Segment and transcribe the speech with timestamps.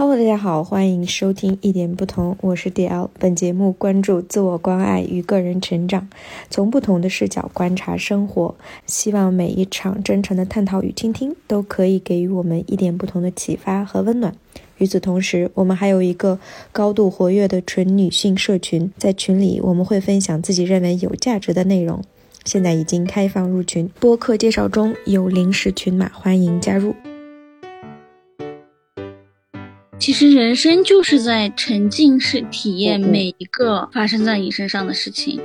[0.00, 3.10] Hello，大家好，欢迎收听一点不同，我是 DL。
[3.18, 6.08] 本节目关注自我关爱与个人成长，
[6.48, 8.54] 从不同的视角观察生活，
[8.86, 14.34] 希望每一场真诚的探讨与倾听都可以给予我们一点不同的启发和温暖。
[14.78, 16.38] 与此同时，我们还有一个
[16.72, 22.02] 高度活跃的纯女性社群，在群里我们会分享自己认为有价值的内容。
[22.46, 26.94] 现在已经开放入群，播客介绍中有临时群码，欢迎加入。
[30.00, 35.38] 其实人生就是在沉浸式体验每一个发生在你身上的事情。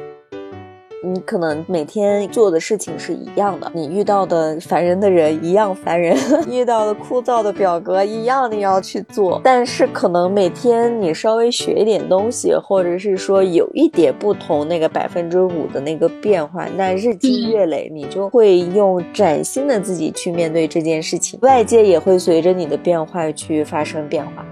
[1.06, 6.18] 你可能每天做的事情是一样的，你遇到的烦人的人一样烦人，
[6.50, 9.40] 遇到的枯燥的表格一样你要去做。
[9.44, 24.44] 但是可能每天你稍微学一点东西，或者是说有一点不同，那个百分之五的那个变化，那日积月累，你就会用崭新的自己去面对这件事情，外界也会随着你的变化去发生变化。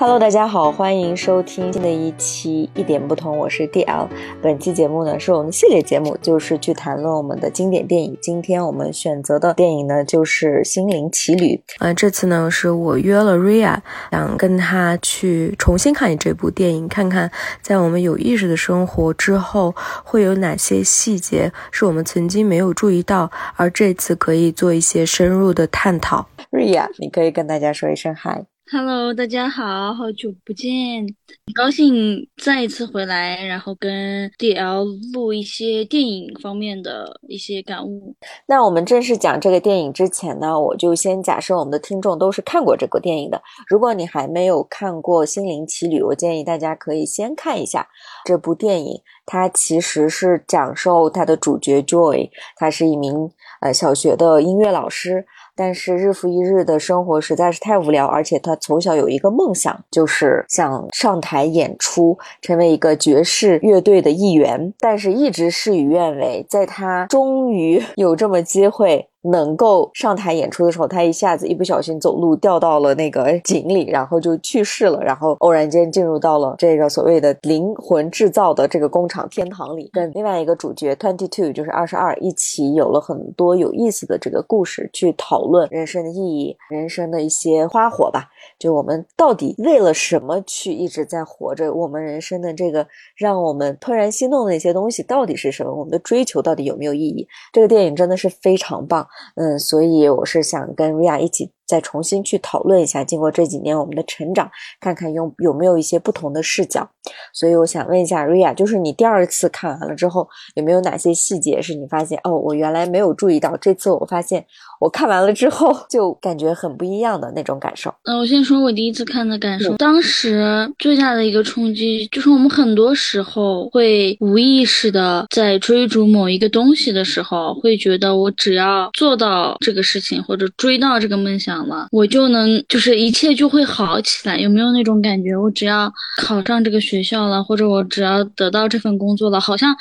[0.00, 4.06] Hello，大家好，欢迎收听新的一期一点不同，我是 DL。
[4.40, 8.16] 本期节目呢是我们系列节目，就是去谈论我们的经典电影。
[8.22, 11.60] 今天我们选择的电影呢就是《心灵奇旅》。
[11.80, 13.78] 呃，这次呢是我约了 Ria，
[14.12, 17.28] 想跟他去重新看这部电影，看看
[17.60, 19.74] 在我们有意识的生活之后
[20.04, 26.28] 会有哪些细节是我们曾经没有注意到，而这次可以做一些深入的探讨。
[26.52, 28.44] Ria，你可以跟大家说一声嗨。
[28.70, 31.02] Hello，大家好，好久不见，
[31.46, 38.14] 很高兴再一次回来，然后跟 DL 录一些电影方面的一些感悟。
[38.46, 43.40] 那我们正式讲这个电影之前呢，我就先假设我们的听众都是看过这个电影的。
[43.68, 47.88] 如果你还没有看过《心灵奇旅》，我建议大家可以先看一下
[48.26, 49.00] 这部电影。
[49.24, 53.30] 它其实是讲授它的主角 Joy，他是一名
[53.60, 55.26] 呃小学的音乐老师。
[55.58, 66.46] 但是日复一日的生活实在是太无聊，而且他从小有一个梦想，就是想上台演出，成为一个爵士乐队的一员，但是一直事与愿违。
[66.48, 69.07] 在他终于有这么机会。
[69.22, 75.02] 能够上台演出的时候，他一下子一不小心走路掉到了那个井里，然后就去世了。
[75.02, 88.28] 然后偶然间进入到了这个所谓的灵魂制造的这个工厂天堂里，跟另外一个主角 Twenty Two 就是二十二一起有了很多有意思的这个故事，去讨论人生的意义、人生的一些花火吧。
[88.58, 91.72] 就我们到底为了什么去一直在活着？
[91.72, 92.86] 我们人生的这个
[93.16, 95.74] 让我们怦然心动的那些东西到底是什么？
[95.74, 97.26] 我们的追求到底有没有意义？
[97.52, 99.06] 这个电影真的是非常棒。
[99.36, 101.52] 嗯，所以我是想跟瑞亚一起。
[101.68, 106.88] 再重新去讨论一下，经过这几年我们的成长，看看有有没有一些不同的视角。
[107.32, 114.44] 所以我想问一下瑞亚，就是你第二次看完了之后，有没有哪些细节是你发现哦，我原来没有注意到，这次我发现
[114.80, 117.94] 我看完了之后 就感觉很不一样的那种感受？
[118.04, 131.57] 嗯，我先说我第一次看的感受，当时最大的一个冲击就是我们很多时候会无意识的在追逐某一个东西的时候，会觉得我只要做到这个事情或者追到这个梦想。
[131.66, 135.36] 了，我就能就是一切就会好起来，有没有那种感觉？
[135.36, 135.92] 我只要
[136.22, 139.74] 考上这个学校了，或者我只要得到这份工作了，好像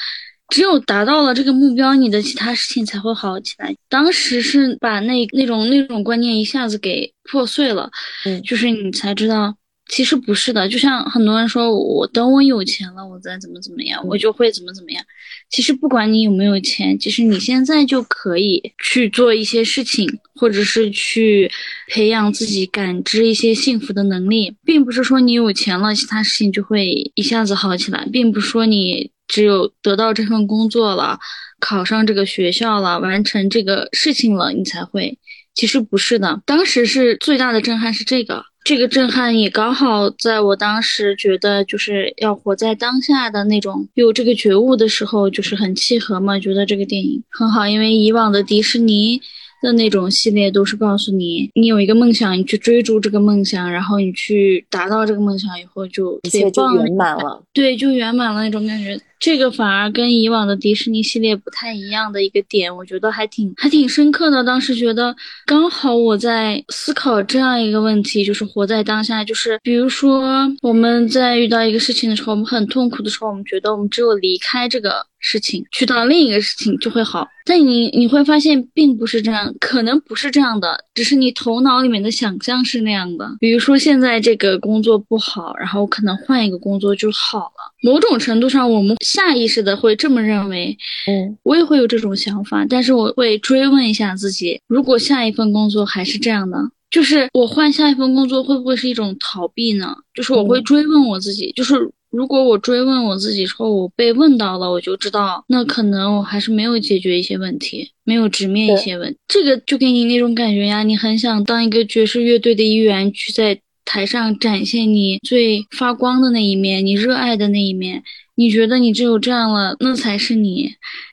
[0.49, 3.75] 只有达到了这个目标，你的其他事情才会好起来。
[3.89, 7.89] 当时是把那那种那种观念一下子给破碎了，
[8.25, 9.55] 嗯，就是你才知道。
[9.89, 15.03] 其实不是的，就像很多人说，我等我有钱了，我再怎么怎么样，我就会怎么怎么样。
[15.49, 21.49] 其实不管你有没有钱，其实你现在就可以去做一些事情，或者是去
[21.87, 31.17] 培养自己感知一些幸福的能力，并不是说你有钱了，其他事情就会一下子好起来，并不是说你只有得到这份工作了，
[31.61, 35.17] 考上这个学校了，完成这个事情了，你才会。
[35.55, 38.43] 其实不是的，当时是最大的震撼是这个。
[38.67, 46.37] 这个震撼也刚好在我当时觉得就是要活在当下的那种有这个觉悟的时候，就是很契合嘛。
[46.37, 49.21] 觉得这个电影很好，因为以往的迪士尼
[49.61, 57.41] 的那种系列都是告诉你，你有一个梦想，你去追逐这个梦想，然后你去达到这个梦想以后，就一切就圆满了。
[57.53, 58.99] 对，就圆满了那种感觉。
[59.19, 64.43] 这个反而跟以往的迪士尼系列不太一样的一个点，我觉得还挺还挺深刻的。
[64.43, 65.15] 当时觉得
[65.45, 69.23] 刚好我在思考这样一个问题，就是活在当下。
[69.23, 77.27] 就是比如说我们在遇到一个事情的时候，我们很痛苦的时候，我们觉得我们只有离开这个事情，去到另一个事情就会好。
[77.45, 83.29] 但你你会发现并不是这样，可能不是这样的，只是你头脑里面的想象是那样的。
[83.39, 87.73] 比如说现在这个工作不好，然后可能换一个工作就好了。
[87.81, 90.77] 某种程度上，我们下意识的会这么认为，
[91.07, 96.57] 嗯，我也会有这种想法，但是我会追问一下自己，如果下一份工作还是这样的，
[96.91, 99.95] 就是我换下一份工作会不会是一种逃避呢？
[100.13, 101.75] 就是我会追问我自己，就是
[102.09, 109.19] 如果我追问我自己之后，我被问到了，我就知道那可能我还是没有解决一些问题，没有直面一些问题。
[109.27, 118.03] 这个就给你那种感觉呀，你很想当一个爵士乐队的一员，去在台上展现你最发光的那一面，你热爱的那一面。
[118.39, 120.69] 你觉得你只有这样了，那才是你，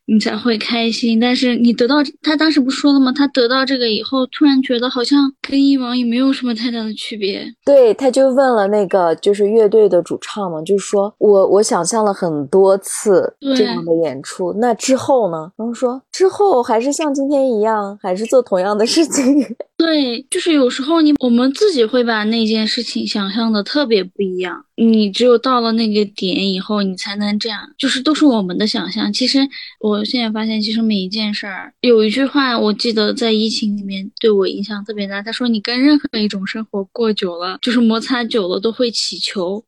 [0.07, 1.19] 你才会开心。
[1.19, 3.13] 但是你得到他当时不说了吗？
[3.13, 7.47] 他得到这个以后，突然觉得好像跟以往也没有什么太大的区别。
[7.65, 15.51] 对，他就问了那个就是乐队的主唱嘛，就是说我我想象了很多次这样的演出，那之后呢？
[15.57, 19.25] 然后说之后还是像今天一样，还是做同样的事情。
[19.77, 24.65] 对，就是有时候你我们自己会把那件事情想象的特别不一样。
[24.77, 29.13] 你只有到了那个点以后，你才能这样，就是都是我们的想象。
[29.13, 29.39] 其实
[29.81, 35.21] 我现在发现，其实每一件事儿，有一句话我记得在疫情里面对我影响特别大。
[35.21, 39.63] 他说：“你跟任何一种生活过久了，就是摩擦久了，都会起球。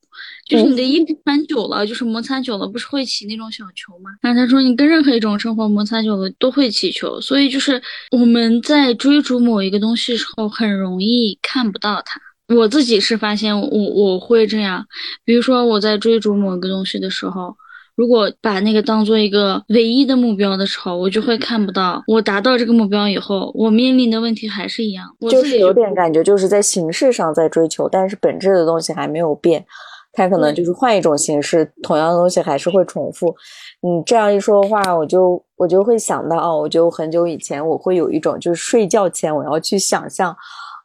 [0.49, 7.21] 就是你的衣服穿久了，就是摩擦久了，不是会起那种小球吗？”然后他说：“你跟任何一种生活摩擦久了，都会起球。
[7.21, 7.83] 所以就是
[8.13, 12.19] 我们在追逐某一个东西的时候，很容易看不到它。”
[12.55, 14.87] 我自己是发现我我会这样，
[15.25, 17.57] 比如说我在追逐某个东西的时候，
[17.97, 25.07] 如果把那个当做一个唯一的目标的时候，我就会看不到我达到这个目标以后，我面临的问题还是一样。
[25.31, 29.65] 就是有点感觉，就是在形式上在追求，但是本质的东西还没有变，
[30.13, 33.35] 它可能就是换一种形式，同样的东西还是会重复。
[33.81, 40.37] 你这样一说的话，我就我就会想到，哦，我就很久以前我会有一种，就是睡觉前我要去想象。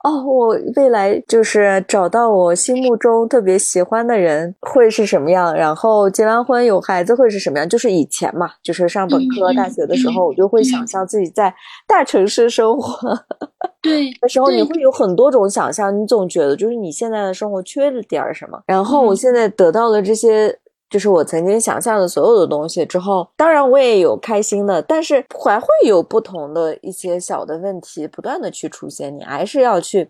[0.04, 7.70] 哦，我未来就是找到我心目中特别喜欢的人会是什么样，然后结完婚有孩子会是什么样？
[7.70, 11.54] 就是以前嘛，就是上本科、大学的时候，我就会想象自己在
[11.88, 13.16] 大城市生活。
[13.82, 18.60] 对，的时候你会有很多种想象，你总觉得就是你现在的生活缺了点什么。
[18.66, 20.58] 然后我现在得到了这些。
[20.92, 30.10] 就是我曾经想象的所有的东西之后，当然我也有开心的，但是还会有不同的一些小的问题不断的去出现，你还是要去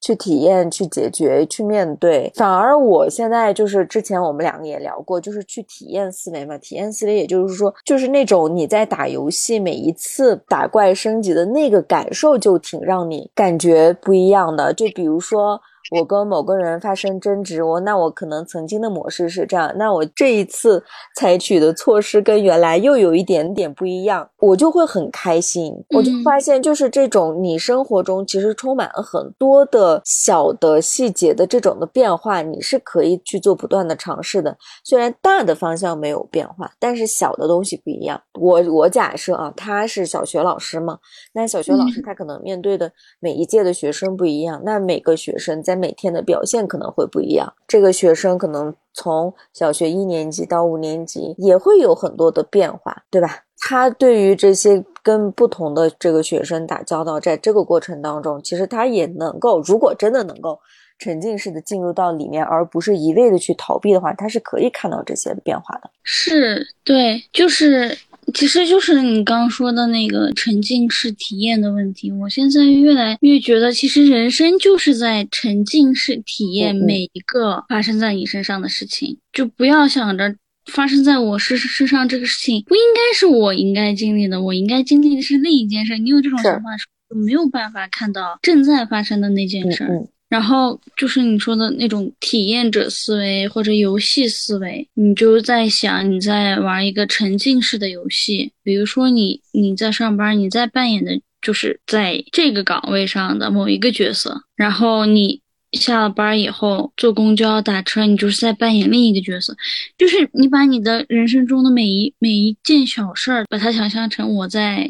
[0.00, 2.32] 去体验、去解决、去面对。
[2.36, 14.72] 反而我现在就是之前我们两个也聊过，就是去体验思维嘛，体验思维，也就是说，就是那种你在打游戏每一次打怪升级的那个感受，就挺让你感觉不一样的。
[14.72, 15.60] 就比如说。
[15.90, 20.82] 我跟某个人发生争执，我那我可能曾经的模式是这样，那我这一次
[21.16, 25.74] 采取的措施跟原来又有一点点不一样，我就会很开心。
[25.96, 34.56] 我就发现，就是这种你生活中其实充满了很多的小的细节的这种的变化，你是可以去做不断的尝试的。
[34.84, 38.20] 虽然大的方向没有变化，但是小的东西不一样。
[38.38, 40.98] 我我假设啊，他是小学老师嘛，
[41.32, 53.44] 那小学老师他可能面对的每一届的学生不一样，那每个学生在在每天的表现可能会不一样，这个学生可能从小学一年级到五年级也会有很多的变化，对吧？
[53.60, 60.58] 他对于这些跟不同的这个学生打交道，在这个过程当中，其实他也能够，如果真的能够
[60.98, 65.88] 沉浸式的进入到里面，而不是一味的去逃避的话，他是可以看到这些的变化的。
[66.02, 67.96] 是对，就是。
[68.32, 72.10] 其实就是你刚刚说的那个沉浸式体验的问题。
[72.12, 79.18] 我现在越来越觉得，其实人生就是在沉浸式体验每一个发生在你身上的事情。
[79.32, 80.34] 就不要想着
[80.66, 85.98] 发生在我身身上这个事情不应该是我应该经历的，我应该经历的是另一件事。
[85.98, 86.76] 你有这种想法，
[87.08, 89.88] 就没有办法看到正在发生的那件事。
[90.30, 105.40] 然后就是你说的那种体验者思维或者游戏思维，你就在想你在玩一个沉浸式的游戏，比如说你你在上班，你在扮演的就是在这个岗位上的某一个角色，然后你
[105.72, 109.56] 下了班以后坐公交打车，你就是在扮演另一个角色，
[109.98, 114.88] 就是你把你的人生中的每一每一件小事儿，把它想象成我在。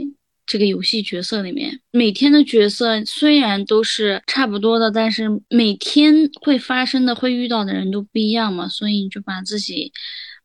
[0.51, 9.93] 这个游戏角色里面，每天的角色虽然都是差不多的，但是每天会发生的、会遇到的人都不一样嘛，所以你就把自己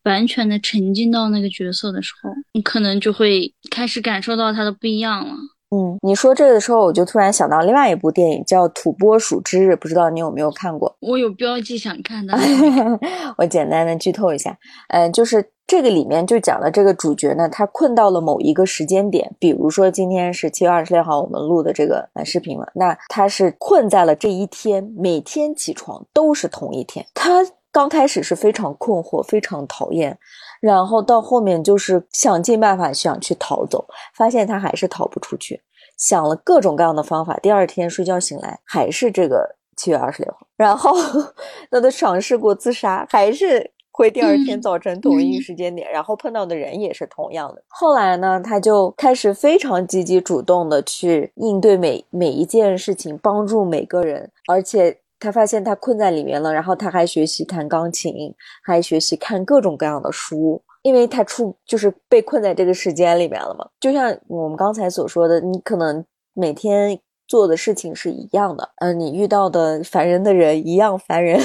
[0.04, 5.34] 完全的沉浸到那个角色的时候，你可能就会开始感受到它的不一样了。
[5.72, 10.96] 嗯，你说这个的时候，我就突然想到另外一部电影叫《土拨鼠之日》，不知道你有没有看过？
[11.00, 12.38] 我有标记想看的，
[13.40, 14.56] 我简单的剧透一下，
[14.90, 15.50] 嗯，就是。
[15.76, 27.06] 这个里面就讲了这个主角呢，他困到了某一个时间点，比如说今天是七月二十六号，我们录的这个视频嘛，那他是困在了这一天，每天起床都是同一天。
[27.14, 30.18] 他刚开始是非常困惑，非常讨厌，
[30.62, 35.62] 然后到后面就是想尽办法想去逃走，发现他还是逃不出去。
[35.98, 40.94] 想了各种各样的方法，第二天睡觉醒来还是这个七月二十六号，然后
[41.70, 43.74] 那他尝试过自杀，还是。
[43.98, 47.64] 会第二天早晨同一时间点，然后碰到的人也是同样的。
[47.70, 54.30] 后来呢，他就开始非常积极主动的去应对每每一件事情，帮助每个人。
[54.50, 58.14] 而且他发现他困在里面了，然后他还学习弹钢琴，
[58.62, 63.66] 还学习看各种各样的书，因为他出就是被困在这个时间里面了嘛。
[63.80, 67.00] 就像我们刚才所说的，你可能每天。
[67.28, 71.40] 做的事情是一样的，嗯，你遇到的烦人的人一样烦人，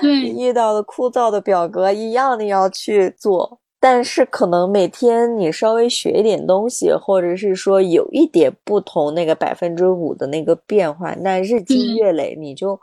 [0.00, 3.60] 对， 遇到的枯燥的表格一样，你要去做。
[3.80, 12.76] 但是可能每天你稍微学一点东西，或者是说有一点不同，那个百分之五的那个变化，那日积月累，你就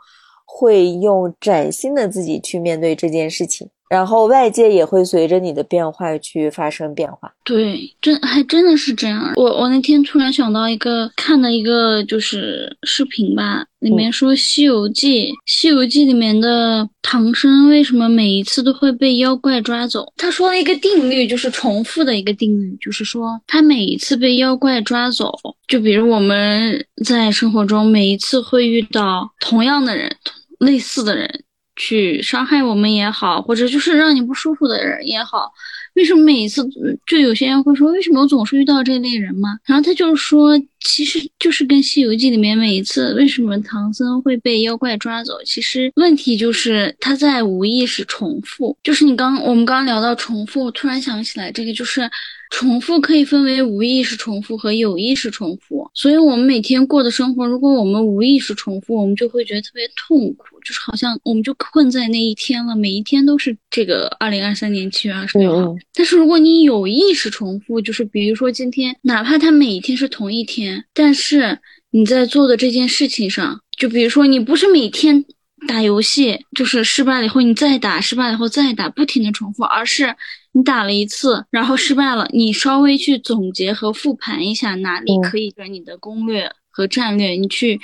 [0.46, 3.68] 会用崭新的自己去面对这件事情。
[3.88, 7.32] 然后外界也会随着你的变化去发生变化。
[7.44, 9.32] 对，真还真的是这样。
[9.36, 20.12] 我我那天突然想到一个看的一个就是视频吧，里面说《西游记》，《西游记》里面的唐僧为什么每一次都会被妖怪抓走？
[20.16, 25.32] 他说了一个定律，就是重复的一个定律，就是说他每一次被妖怪抓走，
[25.68, 30.10] 就比如我们在生活中每一次会遇到同样的人，
[30.58, 31.44] 类似的人。
[31.76, 35.52] 去伤害我们也好，或者就是让你不舒服的人也好，
[35.94, 36.66] 为什么每一次
[37.06, 39.58] 就有些人会说，为什么我总是遇到这类人嘛？
[39.64, 48.76] 然后他就是说，其实就是跟《西游记》里面每一次为什么唐僧会被妖怪抓走，其实问题就是他在无意识重复。
[48.82, 52.10] 就是你刚我们刚刚聊到重复，突然想起来，这个就是
[52.50, 55.90] 重复可以分为无意识重复和有意识重复。
[55.94, 60.46] 所以我们每天过的生活，如果我们无意识重复，我们就会觉得特别痛苦。
[60.64, 65.76] 就是好像我们就困在那一天了，每一天都是这个二零二三年七月二十六号。
[65.94, 71.58] 但是如果你有意识重复，就是比如说今天，哪怕它每一天是同一天，但是
[71.90, 75.24] 你在做的这件事情上，就比如说你不是每天
[75.68, 80.16] 打游戏，就是失败了以后你再打，失败了以后再打，不停的重复，而是
[80.56, 87.78] 你打了一次，然后失败了，你稍微去总结和复盘一下哪里可以跟你的攻略和战略，你去。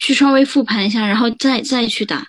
[0.00, 2.24] 去稍微复盘一下，然后再再去打，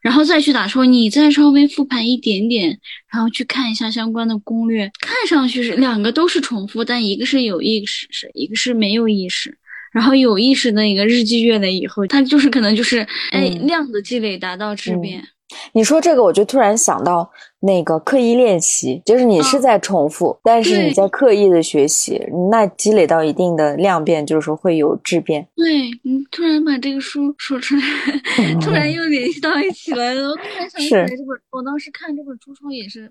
[0.00, 2.78] 然后再去打，说你再稍微复盘一点点，
[3.12, 4.88] 然后去看一下相关的攻略。
[5.00, 9.58] 看上去是两个都是重复，但一个是有意识，是一个是没有意识。
[9.90, 15.26] 然后有意识的一个日积月累以后，它就是可能就是哎量的积累达到质变。
[15.72, 25.46] 你说这个，我就突然想到那个刻意练习，就是你是在重复，但是你在刻意的学习，那积累到一定的量变，就是说会有质变。
[25.56, 27.82] 对你突然把这个书说出来，
[28.60, 30.30] 突然又联系到一起来了。
[30.30, 33.10] 我突然想起来这本，我当时看这本书时候也是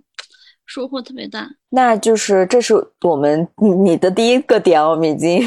[0.65, 1.47] 收获特别大。
[1.69, 3.47] 那就是这是我们
[3.83, 5.43] 你的第一个点，我们已经。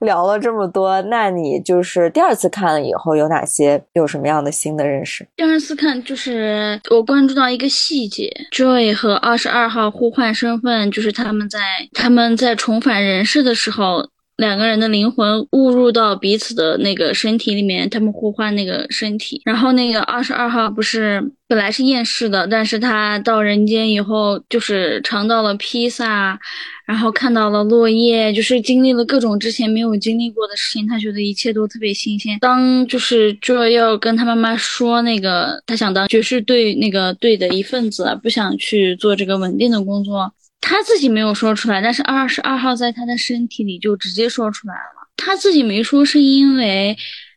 [0.00, 5.26] 聊了这么多，那你就是第二次看了以后有哪些有什么样的新的认识？
[5.36, 11.58] 第二次看就是我关注到一个细节，Joy 和二十二号互换身份，就是他们在
[11.92, 14.08] 他们在重返人世的时候。
[14.40, 19.42] 两个人的灵魂误入到彼此的那个身体里面，他们互换那个身体。
[19.44, 26.40] 然后那个二十二号不是本来是厌世的，但是他到人间以后，就是尝到了披萨，
[26.86, 32.38] 然后看到了落叶，就是经历了各种之前没有经历过的事情，他觉得一切都特别新鲜。
[32.40, 40.32] 当就是就要跟他妈妈说那个他想当爵士队那个队的一份子，不想去做这个稳定的工作。
[40.60, 45.08] 他自己没有说出来，但是二十二号在他的身体里就直接说出来了。
[45.16, 46.96] 他自己没说，是因为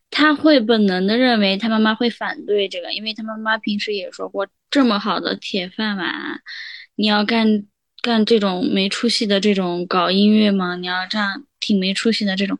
[0.10, 6.14] 他会本能的认为他妈妈会反对这个，因为他妈妈平时也说过，这么好的铁饭碗，
[6.96, 7.66] 你要干
[8.02, 10.76] 干这种没出息的这种搞音乐吗？
[10.76, 12.58] 你要这样挺没出息的这种，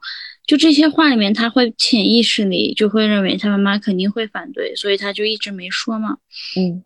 [0.48, 6.18] 就这些话里面，他会潜意识里就会认为他妈妈肯定会反对，所以他就一直没说嘛。
[6.58, 6.84] 嗯。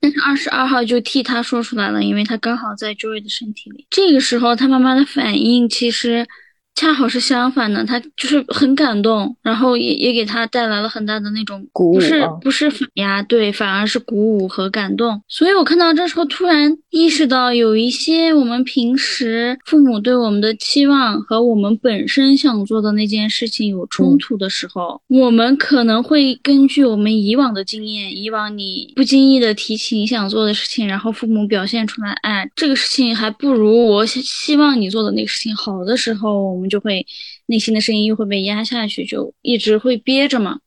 [0.00, 3.86] 但是二十二号就替他说出来了，因为他刚好在 Joy 的身体里。
[3.90, 6.26] 这个时候，他妈妈的反应其实。
[6.74, 15.22] 恰好是相反的，他就是很感动，然后也也给他带来了很大的那种鼓舞，不是不是反压，对，反而是鼓舞和感动。
[15.28, 36.61] 所以我看到这时候，突然意识到有一些我们平时父母对我们的期望和我们本身想做的那件事情有冲突的时候，我们可能会根据我们以往的经验，以往你不经意的提起你想做的事情，然后父母表现出来，哎，这个事情还不如我希望你做的那个事情好的时候。
[36.62, 37.04] 我们就会
[37.46, 40.60] 内心的声音又会被压下去，就一直会憋着嘛。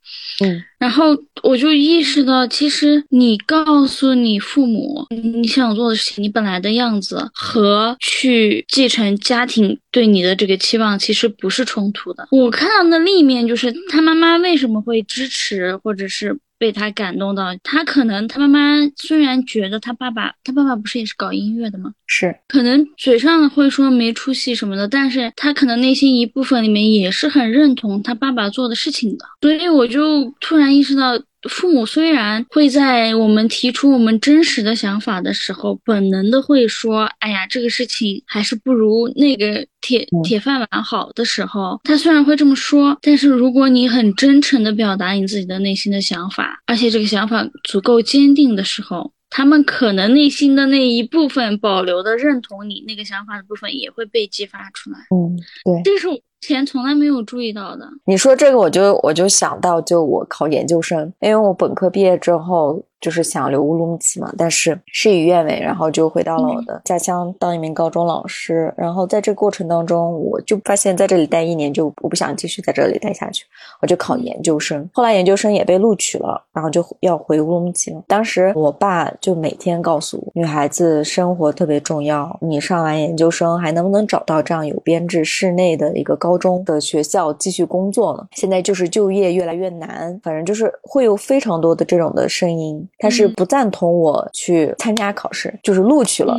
[0.44, 12.28] 嗯，然后我就意识到，其实你告诉你父母你想做的事情，你本来的样子和去继承家庭对你的这个期望，其实不是冲突的。
[12.30, 16.38] 我看到的另一面就是，他妈妈为什么会支持，或者是。
[16.58, 18.58] 被他感动到，他可能他妈妈
[18.96, 21.92] 虽然觉得他爸爸，他爸爸不是也是搞音乐的吗？
[22.06, 29.26] 是，可能嘴上会说没出息什么的，但是他可能内心一部分里面也是很认同他爸爸做的事情的。
[29.40, 31.12] 所以我就突然意识到，
[31.48, 39.66] 父母虽然会在我们提出我们真实的想法的时候，本能的会说，哎呀，这个事情还是不如那个。
[39.82, 54.98] 铁铁饭碗好的时候，他虽然会这么说，但是如果你很真诚的表达你自己的内心的想法，而且这个想法足够坚定的时候，他们可能内心的那一部分保留的认同你那个想法的部分也会被激发出来。
[55.14, 57.88] 嗯，对，这是我前从来没有注意到的。
[58.04, 62.82] 你说这个，我就我就想到，就我考研究生，因为我本科毕业之后。
[63.00, 68.72] 就是想留乌鲁木齐嘛，但是事与愿违，然后就回到了我的家乡当一名高中老师。
[68.76, 73.44] 然后在这个过程当中，我就发现在这里待一年就我不想继续在这里待下去，
[73.80, 74.88] 我就考研究生。
[74.92, 78.02] 后来研究生也被录取了，然后就要回乌鲁木齐了。
[78.08, 88.26] 当时我爸就每天告诉我，女孩子生活特别重要，你上完研究生还能不能找到这样有编制室内的一个高中的学校继续工作呢？
[88.32, 92.85] 现在就是就业越来越难，反正就是会有非常多的这种的声音。
[92.98, 96.36] 他是不赞同我去参加考试，就是录取了。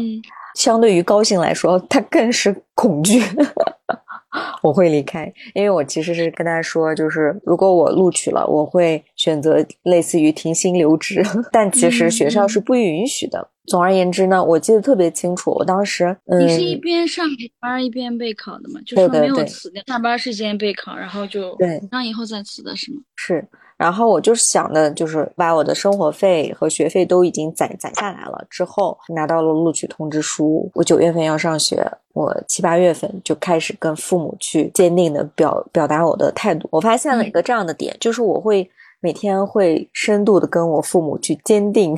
[0.56, 3.22] 相对于高兴来说，他更是恐惧。
[4.62, 13.48] 我会离开，因为我其实是跟他说，就是如果我录取了，我会选择类似于停薪留职， 但其实学校是不允许的。
[13.66, 17.26] 总而言之呢，我记得特别清楚，我当时你是一边上
[17.60, 18.80] 班一边备考的嘛？
[18.86, 23.00] 就说没有辞掉，上班时间备考，然后就对，让以后再辞的是吗？
[23.16, 23.48] 是。
[23.78, 30.70] 然后我就是想的，就是把我的生活费和学费都已经攒攒下来了，之后拿到了录取通知书。
[30.74, 36.68] 我九月份要上学，我七八月份就开始跟父母去坚定的表表达我的态度。
[36.72, 38.68] 我发现了一个这样的点，就是我会
[39.00, 41.96] 每天会深度的跟我父母去坚定、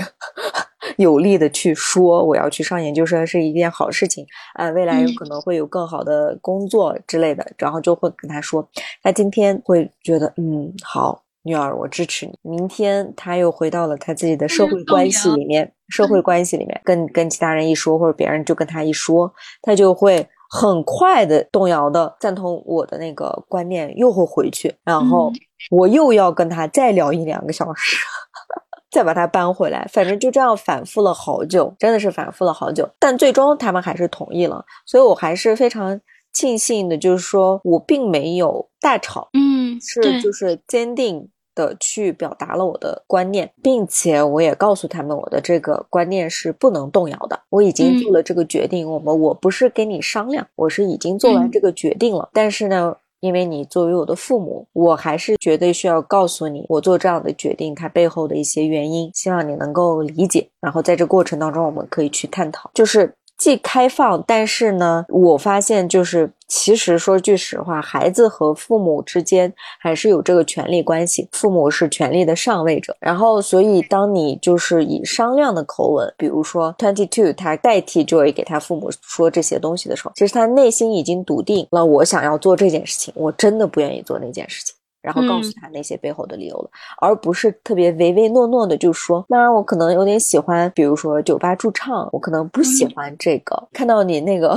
[0.97, 8.67] 有力的去说，我要去上研究生是一件好事情啊，未来有可能会有更好的工作之类的，然后就会跟他说，
[9.01, 11.23] 他今天会觉得嗯好。
[11.43, 12.33] 女儿，我支持你。
[12.41, 25.31] 明天他又回到了他自己的社会关系里面，社会关系里面跟跟其他人一说，或者别人就跟他一说，他就会很快的动摇的赞同我的那个观念，又会回去，然后
[25.71, 27.97] 我又要跟他再聊一两个小时，
[28.91, 32.89] 再把他搬回来，反正就这样反复了好久，真的是反复了好久。
[32.99, 35.99] 但最终他们还是同意了，所以我还是非常
[36.33, 39.58] 庆幸的，就是说我并没有大吵，嗯。
[39.79, 47.39] 是，就是坚定的去表达了我的观念，并且我也告诉他们我的这个观念是不能动摇的。
[47.49, 52.29] 我已经做了这个决定，我们我不是跟你商量，我是已经做完这个决定了。
[52.31, 60.47] 但是呢，因为你作为我的父母，我还是绝对需要告诉你，我做这样的决定它背后的一些原因，希望你能够理解。
[60.61, 63.13] 然后在这过程当中，我们可以去探讨，就是。
[63.39, 72.93] 既开放，但是呢，我发现就是，其实说句实话，孩子和父母之间还是有这个权利关系，父母是权力的上位者。
[72.99, 84.75] 然后，所以当你就是以商量的口吻，比如说 Twenty Two 他代替 Joy 给他父母说这些东西的时候，其实他内心已经笃定了，我想要做这件事情，我真的不愿意做那件事情。
[85.09, 86.69] 然后告诉他那些背后的理由了，
[87.01, 93.67] 而不是特别唯唯诺诺的就说，当然我可能有点喜欢，比如说酒吧驻唱，我可能不喜欢这个。
[93.73, 94.55] 看到你那个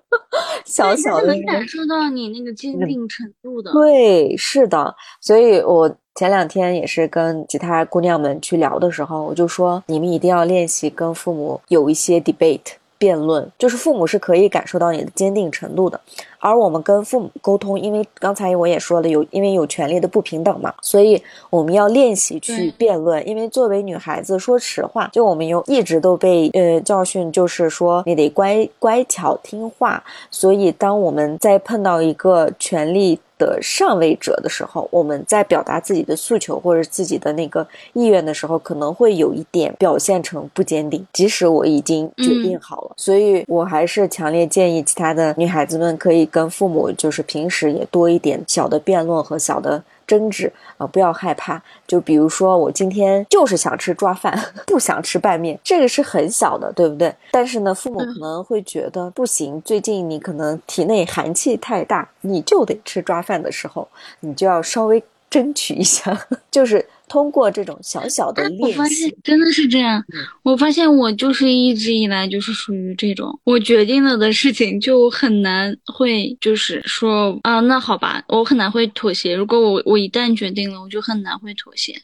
[0.66, 3.72] 小小的，能感受到你那个坚定程度的。
[3.72, 4.94] 对，是的。
[5.22, 12.72] 所以我前两天也是跟其他姑娘们去聊的时候，我就说，你们一定要练习跟父母有一些 debate。
[13.00, 16.00] 辩论就是父母是可以感受到你的坚定程度的，
[16.38, 23.26] 而我们跟父母沟通，因为刚才我也说了，有因为有权利的不平等嘛，所以我们要练习去辩论。
[23.28, 30.02] 因为作为女孩子，说实话，就我们有一直都被呃教训，就是说你得乖乖巧听话。
[30.30, 41.06] 所以当我们在碰到一个权利，的上位者的时候，我们在表达自己的诉求或者自己的那个意愿的时候，可能会有一点表现成不坚定。
[41.12, 49.82] 即使我已经决定好了，所以我还是强烈建议其他的女孩子们可以跟父母就是平时也多一点小的辩论和小的。
[50.08, 51.62] 争执啊，不要害怕。
[51.86, 54.34] 就比如说，我今天就是想吃抓饭，
[54.66, 57.14] 不想吃拌面，这个是很小的，对不对？
[57.30, 59.60] 但是呢，父母可能会觉得不行。
[59.60, 63.86] 最近你可能体内寒气太大，你就得吃抓饭的时候，
[64.20, 66.84] 你就要稍微争取一下， 就是。
[67.10, 70.04] 通过这种小小的练习，我发现真的是这样。
[70.42, 79.34] 我发现我就是一直以来就是属于这种，我决定了的事情就很难会就是说啊，那好吧，我很难会妥协。
[79.34, 81.94] 如果我我一旦决定了，我就很难会妥协。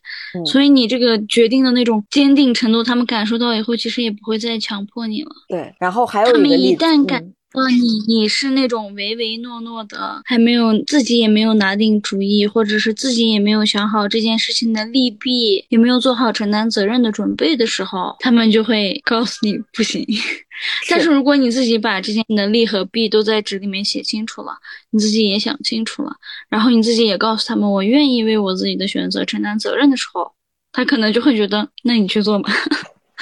[0.47, 5.31] 所以你这个决定的那种坚定程度，他们感受到以后，其实也不会再强迫你了。
[5.51, 7.23] 对，然后还有他们一旦感。
[7.55, 20.05] 呃，你你是那种唯唯诺诺的，还没有自己也没有拿定主意，或者是自己也没有想好这件事情的利弊，也没有做好承担责任的准备的时候，他们就会告诉你不行。
[20.91, 24.53] 但是如果你自己把这些的利和弊都在纸里面写清楚了，
[24.91, 26.11] 你自己也想清楚了，
[26.49, 30.33] 然后你自己也告诉他们我愿意为我自己的选择承担责任的时候，
[30.73, 32.53] 他可能就会觉得那你去做吧。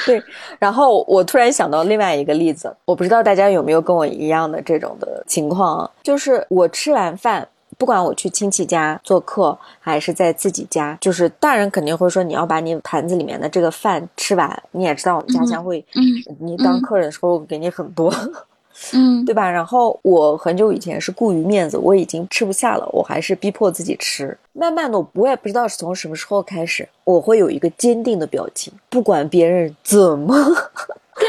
[0.07, 0.22] 对，
[0.59, 7.46] 然后我突然想到另外一个例子，我不知道大家有没有跟我一样的这种的情况啊，就是我吃完饭，
[7.78, 15.85] 不管我去亲戚家做客，还是在自己家，就是大人肯定会说你要把你盘子里面的这个饭吃完，你也知道我们家乡会，
[16.40, 18.12] 你当客人的时候给你很多。
[18.92, 19.50] 嗯，对吧？
[19.50, 24.37] 然后我很久以前是顾于面子，我已经吃不下了，我还是逼迫自己吃。
[24.52, 30.35] 慢慢的，我也不知道是从什么时候开始，我会有一个坚定的表情，不管别人怎么。
[31.14, 31.28] 对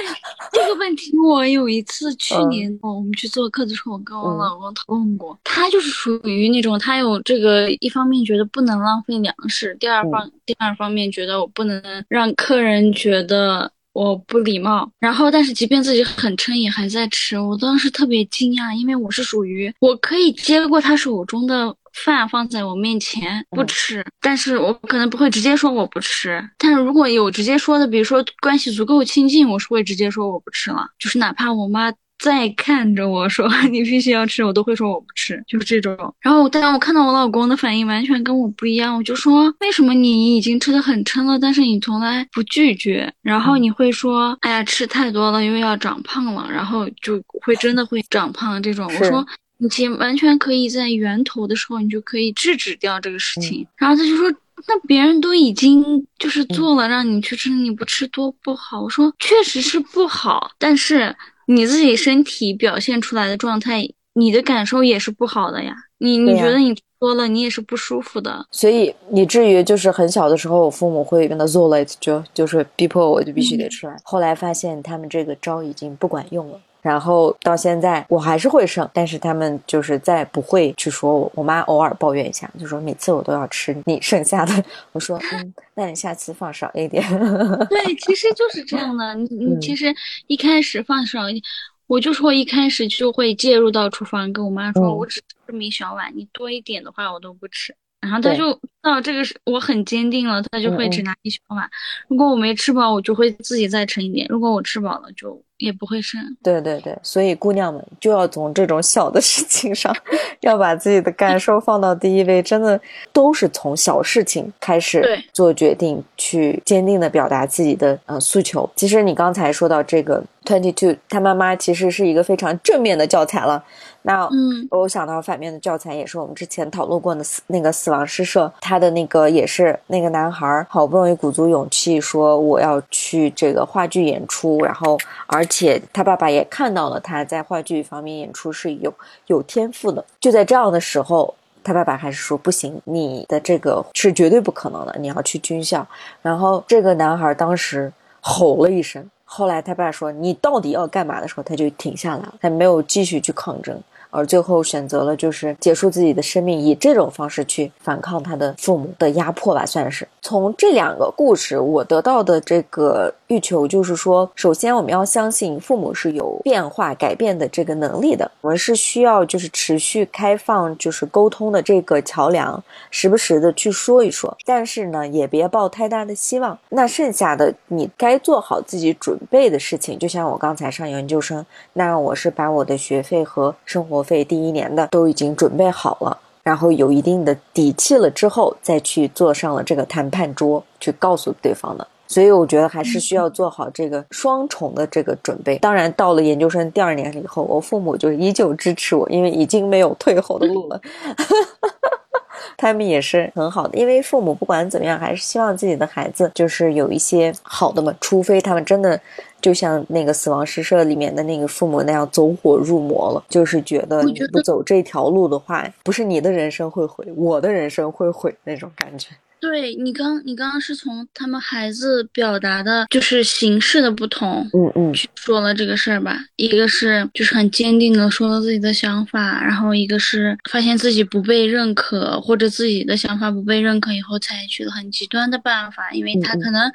[0.51, 13.71] 这个问题，我有一次 去年我们去做客的时候，我跟我老公讨论过，他就是属于那种，他有这个一方面觉得不能浪费粮食，第二方第二方面觉得我不能让客人觉得。
[13.93, 31.93] 我不礼貌，然后但是即便自己很撑也还在吃，我当时特别惊讶，因为我是属于我可以接过他手中的饭放在我面前不吃，但是我可能不会直接说我不吃，但是如果有直接说的，比如说关系足够亲近，我是会直接说我不吃了，就是哪怕我妈。
[32.19, 35.95] 在看着我说 你必须要吃，我都会说我不吃，就是这种。
[36.21, 43.11] 然后，但我看到我老公的反应完全跟我不一样，我就说为什么你已经吃的很撑了，但是你从来不拒绝？
[43.21, 48.85] 然后你会说，哎呀，吃太多了又要长胖了，然后就会真的会长胖这种。
[48.85, 49.25] 我说
[49.57, 53.67] 你其实完全可以在源头的时候，你就可以制止掉这个事情。
[53.75, 54.31] 然后他就说，
[54.67, 55.83] 那别人都已经
[56.17, 58.81] 就是做了让你去吃，你不吃多不好。
[58.81, 61.13] 我说确实是不好，但是。
[61.47, 65.75] 你自己身体表现出来的状态，你的感受也是不好的呀。
[65.97, 68.45] 你你觉得你多了，你也是不舒服的。
[68.51, 73.97] 所以以至于就是很小的时候，我父母会跟他做了，就就是逼迫我，就必须得吃完。
[74.03, 76.59] 后来发现他们这个招已经不管用了。
[76.83, 81.31] 然后到现在我还是会剩，但是他们就是再不会去说我。
[81.33, 84.63] 我妈偶尔抱怨一下，就说每次我都要吃你剩下的。
[84.91, 87.03] 我说嗯，那你下次放少一点。
[87.69, 89.15] 对，其实就是这样的。
[89.15, 89.93] 你你其实
[90.27, 91.43] 一开始放少一点，
[91.87, 97.73] 我就说一开始就会介入到厨房，跟我妈说，我只吃这么一小碗，你多一点的话我都不吃。
[98.01, 98.51] 然后他就
[98.83, 101.67] 到这个是我很坚定了，他就会只拿一小碗。
[102.07, 104.27] 如果我没吃饱，我就会自己再盛一点。
[104.29, 105.41] 如果我吃饱了，就。
[105.59, 106.19] 也不会剩。
[106.43, 109.95] 对对对，所以姑娘们就要从这种小的事情上，
[110.41, 112.77] 要把自己的感受放到第一位，真的
[113.13, 118.69] 都是从小事情开始做决定，去坚定的表达自己的呃诉求。
[118.75, 123.63] 其实你刚才说到这个 twenty two，他妈妈其实是一个非常正面的教材了。
[124.01, 138.91] 那嗯，我想到反面的教材也是我们之前讨论过的死那个死亡诗社，他的那个也是那个男孩好不容易鼓足勇气说我要去这个话剧演出，然后而且他爸爸也看到了他在话剧方面演出是有
[139.27, 140.03] 有天赋的。
[140.19, 141.31] 就在这样的时候，
[141.63, 145.87] 他爸爸还是说不行，你的这个是绝对不可能的，你要去军校。
[146.23, 153.79] 然后这个男孩当时吼了一声，后来他爸说你到底要干嘛的时候，他就停下来了，他没有继续去抗争。
[154.13, 160.07] 而最后选择了就是结束自己的生命，以这种方式去反抗他的父母的压迫吧，算是。
[160.21, 174.37] 从这两个故事，我得到的这个欲求就是说，首先我们要相信父母是有变化、改变的这个能力的，我们是需要就是持续开放就是沟通的这个桥梁，时不时的去说一说。
[174.45, 176.57] 但是呢，也别抱太大的希望。
[176.69, 184.02] 那剩下的你该做好自己准备的事情，就像我刚才上研究生，那我是把我的学费和生活。
[184.03, 191.87] 费第一年的都已经准备好了，然后有一定的底气了之后，再去坐上了这个谈判桌，去告诉对方的。
[192.05, 195.57] 所以我觉得还是需要做好这个双重的这个准备。
[195.57, 200.79] 当然，到了研究生第二年以后，我父母就依旧支持我，因为已经没有退后的路了。
[202.55, 207.91] 他们也是很好的，因为父母不管怎么样，还是希望自己的孩子就是有一些好的嘛。
[207.99, 208.99] 除非他们真的
[209.43, 219.09] 就像那个《死亡诗社》里面的那个父母那样走火入魔了，就是觉得你不走这条路的话，不是你的人生会毁，我的人生会毁那种感觉。
[219.41, 226.17] 对你刚，你刚刚是从他们孩子表达的，就是形式的不同，嗯嗯，去说了这个事儿吧。
[226.37, 236.71] 一个是就是很坚定的说了自己的想法，然后一个是发现自己不被认可，或者自己的想法不被认可以后，采取了很极端的办法，因为他可能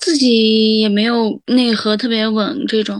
[0.00, 2.98] 自己也没有内核特别稳这种。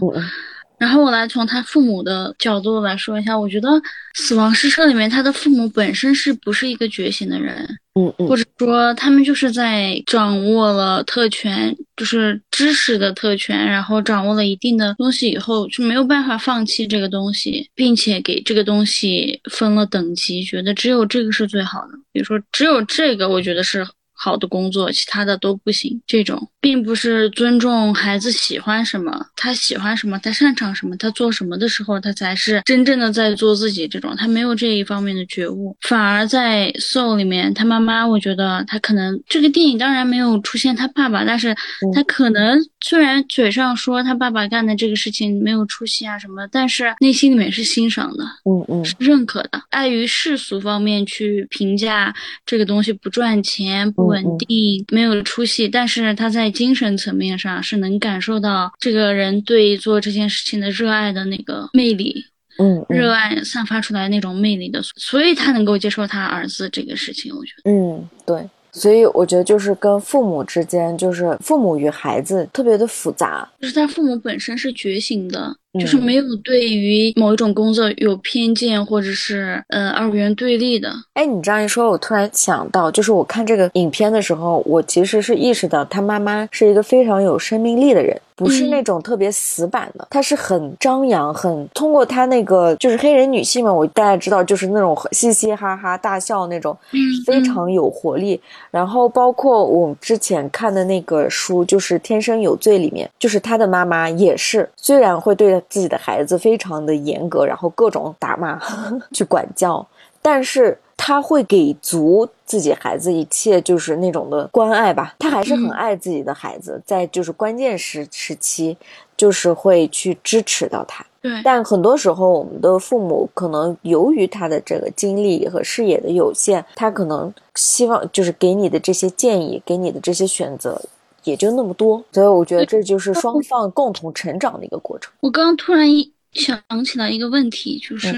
[0.77, 3.69] 然后我来从他父母的角度来说一下，我觉得
[4.15, 7.55] 《死亡诗社》里面他的父母本身是不是一个觉醒的人？
[7.93, 21.89] 嗯嗯，或者说他们就是在掌握了特权，就是知识的特权，然后掌握了一定的东西以后，就没有办法放弃这个东西，并且给这个东西分了等级，觉得只有这个是最好的。
[22.11, 23.85] 比如说，只有这个，我觉得是。
[24.23, 25.99] 好的工作，其他的都不行。
[26.05, 33.87] 这种并不是尊重孩子喜欢什么，他喜欢什么，他擅长什么，他做什么的时候，他才是真正的在做自己。
[33.87, 41.55] 这种他没有这一方面的觉悟，反而在 Soul 里面，他妈妈，我觉得他可能这个电影当然没有出现他爸爸，但是
[41.95, 49.59] 他可能虽然嘴上说他爸爸干的这个事情没有出息啊什么，但是内心里面是欣赏的，嗯嗯，是认可的。
[49.71, 52.13] 碍于世俗方面去评价
[52.45, 54.10] 这个东西不赚钱不。
[54.11, 62.25] 稳定没有出息，但是他在精神层面上是能感受到这个人对做这件事情的热爱的那个魅力，
[62.59, 68.47] 嗯，热爱散发出来那种魅力的，所以他能够接受他儿子这个事情，我觉得，嗯，对。
[68.73, 73.45] 所以我觉得就是跟父母之间，就是父母与孩子特别的复杂。
[73.59, 80.91] 就是他父母本身是觉醒的，就是没有对于某一种工作有偏见，或者是嗯二元对立的。
[81.13, 88.19] 哎，你这样一说，我突然想到，就是我看这个影片的时候，我其实是意识到他妈妈是一个非常有生命力的人。
[88.33, 96.75] 不是那种特别死板的，她是很张扬，很通过她那个就是黑人女性嘛，我大家知道就是那种嘻嘻哈哈大笑那种，
[97.23, 98.41] 非常有活力。
[98.71, 108.59] 然后包括我之前看的那个书，就是《天生有罪》里面，就是他的妈妈也是，虽然会对自己的孩子非常的严格，然后各种打骂
[109.13, 109.85] 去管教，
[110.21, 110.77] 但是。
[111.03, 115.15] 他会给足自己孩子一切，就是那种的关爱吧。
[115.17, 118.77] 他还是很爱自己的孩子，在就是关键时时期，
[119.17, 121.03] 就是会去支持到他。
[121.19, 121.41] 对。
[121.43, 130.79] 但很多时候，我们的父母可能由于他的这个精力和视野的有限，他可能希望就是给你的这些建议，给你的这些选择
[131.23, 132.03] 也就那么多。
[132.11, 135.11] 所以我觉得这就是双方共同成长的一个过程。
[135.19, 138.15] 我刚刚突然一想起来一个问题，就是。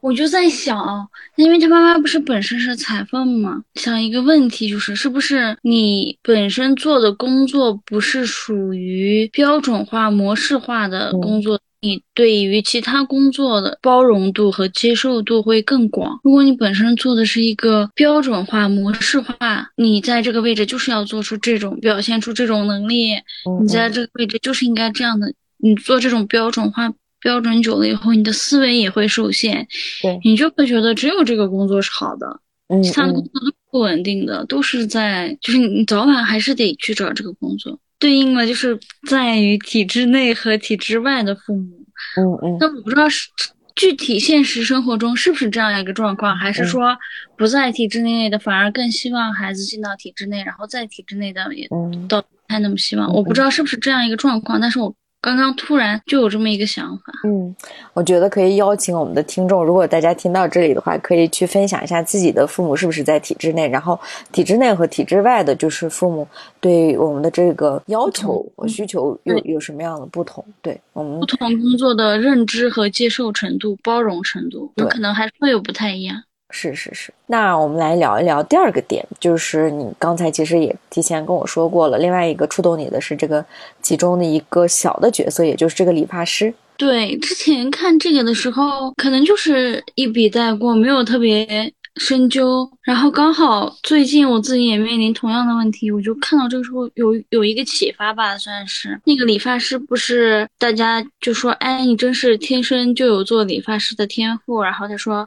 [0.00, 3.62] 我就在想，因为他妈妈不是本身是裁缝嘛？
[3.74, 16.20] 想一个问题，就是是不是你本身做的工作不是属于标准化、模式化的工作，你对于其他工作的包容度和接受度会更广。
[16.22, 23.14] 如果你本身做的是一个标准化、模式化，你在这个位置就是要做出这种表现出这种能力，
[23.60, 26.92] 你在这个位置就是应该这样的，你做这种标准化。
[27.20, 29.68] 标准久了以后，你的思维也会受限，
[30.02, 37.78] 对你就会觉得只有这个工作是好的，嗯，其他的工作都不稳定的，都是在，就是你早晚还是得去找这个工作。
[38.02, 38.76] 对应的就是
[39.08, 41.86] 在于体制内和体制外的父母，
[42.16, 42.56] 嗯嗯。
[42.58, 43.28] 那我不知道是
[43.76, 46.98] 具体现实生活中是不是这样一个状况，还是说
[47.36, 51.68] 不在体制内的反而更希望孩子进到体制内，然后在体制内的也
[52.08, 53.14] 倒不太那么希望。
[53.14, 54.92] 我不知道是不是这样一个状况，但是我。
[55.22, 57.54] 刚刚突然就有这么一个想法，嗯，
[57.94, 63.98] 我觉得可以邀请我们的听众，如果大家听到这里的话，可以去分享一下自己的父母是不是在体制内，然后
[64.32, 66.26] 体制内和体制外的，就是父母
[66.60, 70.44] 对我们的这个要求和需求有有什么样的不同？
[70.60, 76.20] 对我们不同工作的认知和接受程度、包容程度，可能还是会有不太一样。
[76.54, 81.96] 是是是，那我们来聊一聊第二个点，就是你刚才其实也提前跟我说过了。
[81.98, 83.42] 另外一个触动你的是这个
[83.80, 86.52] 其中的一个小的角色，也就是这个理发师。
[86.76, 92.70] 对，之前看这个的时候，可能就是一笔带过，没有特别深究。
[92.82, 104.60] 然后刚好最近我自己也面临同样的问题，我就看到这个时候有有一个启发吧，算是那个理发师不是大家就说，哎，你真是天生就有做理发师的天赋。
[104.60, 105.26] 然后他说。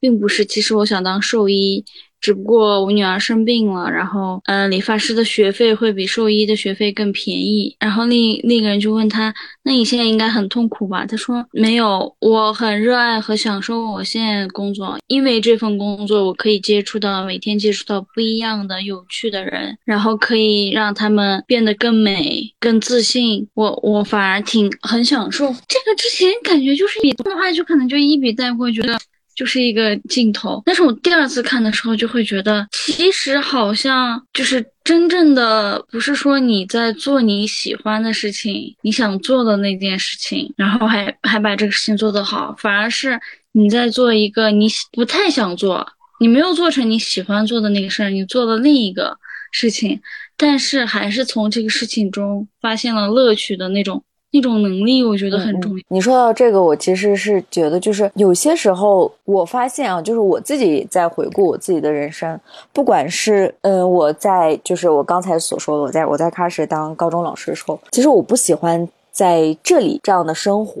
[0.00, 1.84] 并不是，其实我想当兽医，
[2.20, 7.76] 只不过我女儿生病了，然后呃，理发师的学费会比兽医的学费更便宜。
[7.78, 11.06] 然后另另一个人就问他，那你现在应该很痛苦吧？
[11.06, 23.48] 他说没有，我很热爱和享受我现在的工作，因为这份工作我可以接触到每天接触到不一样的有趣的人，然后可以让他们变得更美、更自信。
[23.54, 25.96] 我我反而挺很享受这个。
[25.96, 28.98] 之前感觉就是你动画就可能就一笔带过，觉得
[29.36, 30.60] 就是一个镜头。
[30.66, 43.20] 但是我第二次看的时候就会觉得，其实好像就是真正的不是说你在做你喜欢的事情，你想做的那件事情，然后还还把这个事情做得好，反而是
[43.52, 45.86] 你在做一个你不太想做，
[46.18, 49.18] 你没有做成你喜欢做的那个事儿，你做了另一个
[49.52, 50.00] 事情，
[50.36, 54.02] 但是还是从这个事情中发现了乐趣的那种。
[54.36, 55.84] 那种能力，我觉得很重要。
[55.88, 62.38] 你说到这个，我其实是觉得，就是有些时候，我发现啊，就是我自己在回顾我自己的人生，
[62.72, 70.80] 不管是嗯，我在就是我刚才所说的，我在我在喀什当高中老师的时候，其实我不喜欢在这里这样的生活。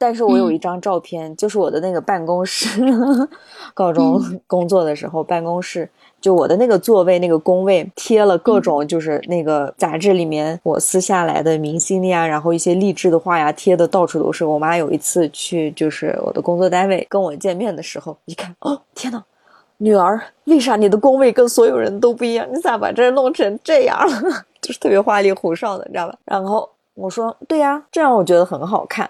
[0.00, 2.82] 但是我有一张照片，就是我的那个办公室，
[3.74, 5.86] 高中 工作的时候，办公室。
[6.22, 14.42] 就我的那个座位，那个工位贴了各种，就是那个杂志里面我撕下来的明星的呀，然后一些励志的话呀，贴的到处都是。
[14.42, 19.22] 我妈有一次去，就是我的工作单位跟我见面的时候，一看，哦，天呐，
[19.76, 22.46] 女儿，为啥你的工位跟所有人都不一样？
[22.50, 24.44] 你咋把这弄成这样了？
[24.62, 26.14] 就是特别花里胡哨的，你知道吧？
[26.24, 29.08] 然后我说，对呀，这样我觉得很好看。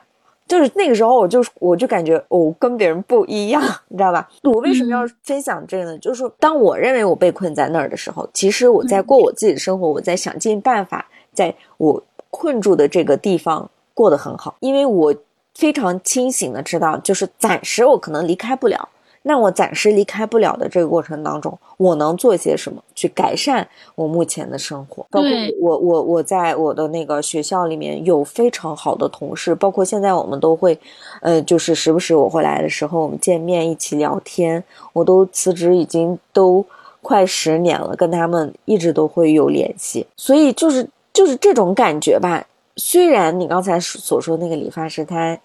[0.51, 4.29] 就是那个时候，我就我就感觉我跟别人不一样，你知道吧？
[4.43, 5.99] 我为什么要分享这个呢？
[5.99, 15.15] 就是说，当我认为我被困在那儿的时候，其实我在过我自己的生活，我在想尽办法，在我困住的这个地方过得很好，因为我
[15.55, 18.89] 非常清醒的知道，就是暂时我可能离开不了。
[19.23, 25.07] 那我暂时离开不了的这个过程当中，我能做些什么去改善我目前的生活？
[25.11, 25.31] 包括
[25.61, 30.79] 我我我在我的那个学校里面有非常好的同事，包括现在我们都会，
[31.21, 34.65] 呃，就是时不时我会来的时候，我们见面一起聊天。
[34.95, 36.65] 我都辞职已经都
[37.03, 40.07] 快十年了，跟他们一直都会有联系。
[40.17, 42.43] 所以就是就是这种感觉吧。
[42.77, 45.39] 虽然你刚才所说那个理发师他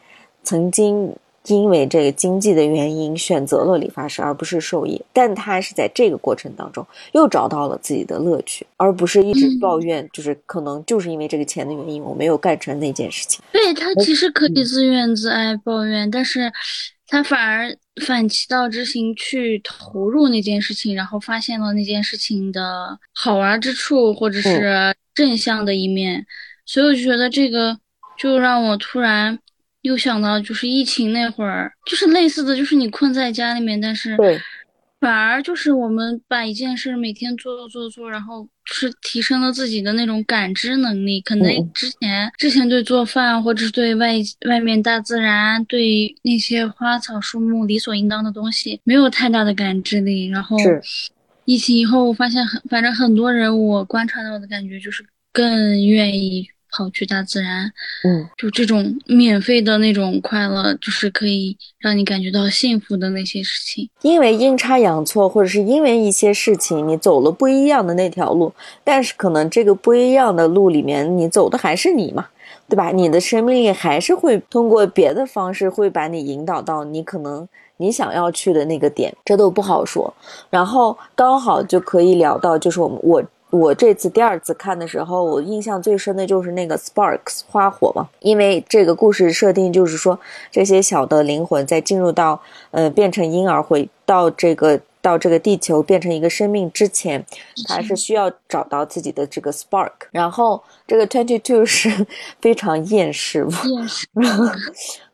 [0.44, 1.14] 曾经。
[1.48, 13.42] 因为这个经济的原因，选择了理发师而不是兽医，但他是在这个过程当中又找到了自己的乐趣，而不是一直抱怨，就是可能就是因为这个钱的原因，我没有干成那件事情。
[13.52, 16.52] 对他其实可以自怨自艾抱怨，但是
[17.08, 26.26] 他反而反其道之行去投入那件事情，然后发现了那件事情的好玩之处，或者是正向的一面，
[26.66, 27.78] 所以我就觉得这个
[28.18, 29.38] 就让我突然。
[29.86, 34.40] 又想到就是疫情那会儿，就是类似的就是你困在家里面，但是对，
[35.00, 41.22] 反而就是我们把一件事每天做做做，然后是提升了自己的那种感知能力。
[41.22, 44.16] 可能之前之前对做饭或者是对外
[44.48, 50.28] 外面大自然、对那些花草树木理所应当的东西没有太大的感知力。
[50.30, 50.58] 然后
[51.46, 56.48] 疫情以后，我发现很反正很多人我观察到的感觉就是更愿意。
[56.76, 57.72] 跑去大自然，
[58.04, 63.90] 嗯，就这种免费的那种快乐，就是可以让你感觉到幸福的那些事情。
[64.02, 68.52] 因为阴差阳错，或者是因为一些事情，你走了不一样的那条路，
[68.84, 72.28] 但是可能这个不一样的路里面，你走的还是你嘛，
[72.68, 72.92] 对吧？
[72.92, 80.14] 你的生命力还是会通过别的方式，会把你引导到你可能你想要去的那个点，这都不好说。
[80.50, 83.24] 然后刚好就可以聊到，就是我们我。
[83.56, 90.20] 我这次第二次看的时候，我印象最深的就是那个 Sparks 花火嘛，因为这个故事设定就是说，
[90.52, 92.42] 这些小的灵魂在进入到
[92.72, 97.26] 呃变成婴儿，回到这个到这个地球变成一个生命之前，
[97.68, 99.92] 他是需要找到自己的这个 Spark。
[100.12, 102.06] 然后这个 Twenty Two 是
[102.42, 104.08] 非常厌世，厌世，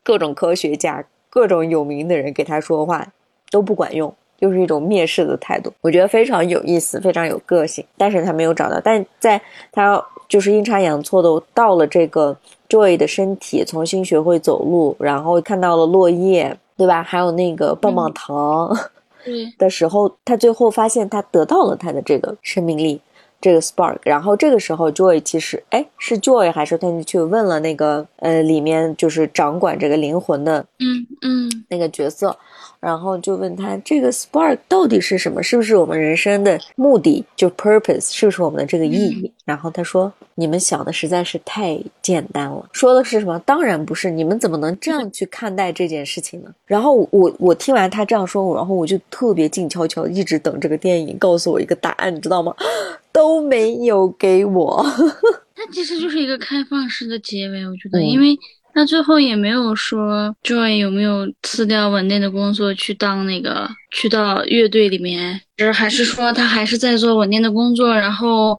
[0.02, 3.06] 各种科学家、各种有名的人给他说话
[3.50, 4.12] 都不管用。
[4.42, 7.84] 就是一种蔑视的态度，我觉得非常有意思，非常有个性。
[7.96, 12.36] 但是他没有找到，但在他就是阴差阳错的到了这个
[12.68, 17.04] Joy 的身体，重新学会走路，然后看到了落叶，对吧？
[17.04, 18.76] 还有那个棒棒糖，
[19.58, 23.00] 的时候，他最后发现他得到了他的这个生命力，
[23.42, 23.98] 这个 spark。
[24.04, 32.34] 然后这个时候 Joy 其实哎是 Joy 还是他就去问了那个呃里面就是掌管这个灵魂的嗯嗯那个角色。
[32.80, 35.40] 然后就问他这个 spark 到底是什么？
[35.40, 37.24] 是不是我们人生的目的？
[37.36, 39.32] 就 purpose 是不是我们的这个意义？
[39.44, 43.38] 然后他说：“你们想的实在是太简单了。”说的是什么？
[43.46, 44.10] 当然不是。
[44.10, 46.52] 你们怎么能这样去看待这件事情呢？
[46.66, 52.52] 然后我我听完他这样说，然后我就特别静悄悄，一直等这个电影告诉我一个答案，你知道吗？
[53.12, 54.84] 都没有给我。
[55.54, 58.36] 它其实就是一个开放式的结尾，我觉得，因为。
[58.74, 68.58] 他最后也没有说 Joy 有没有辞掉稳定的工作去当那个去到乐队里面，就是还是说他还是在做稳定的工作，然后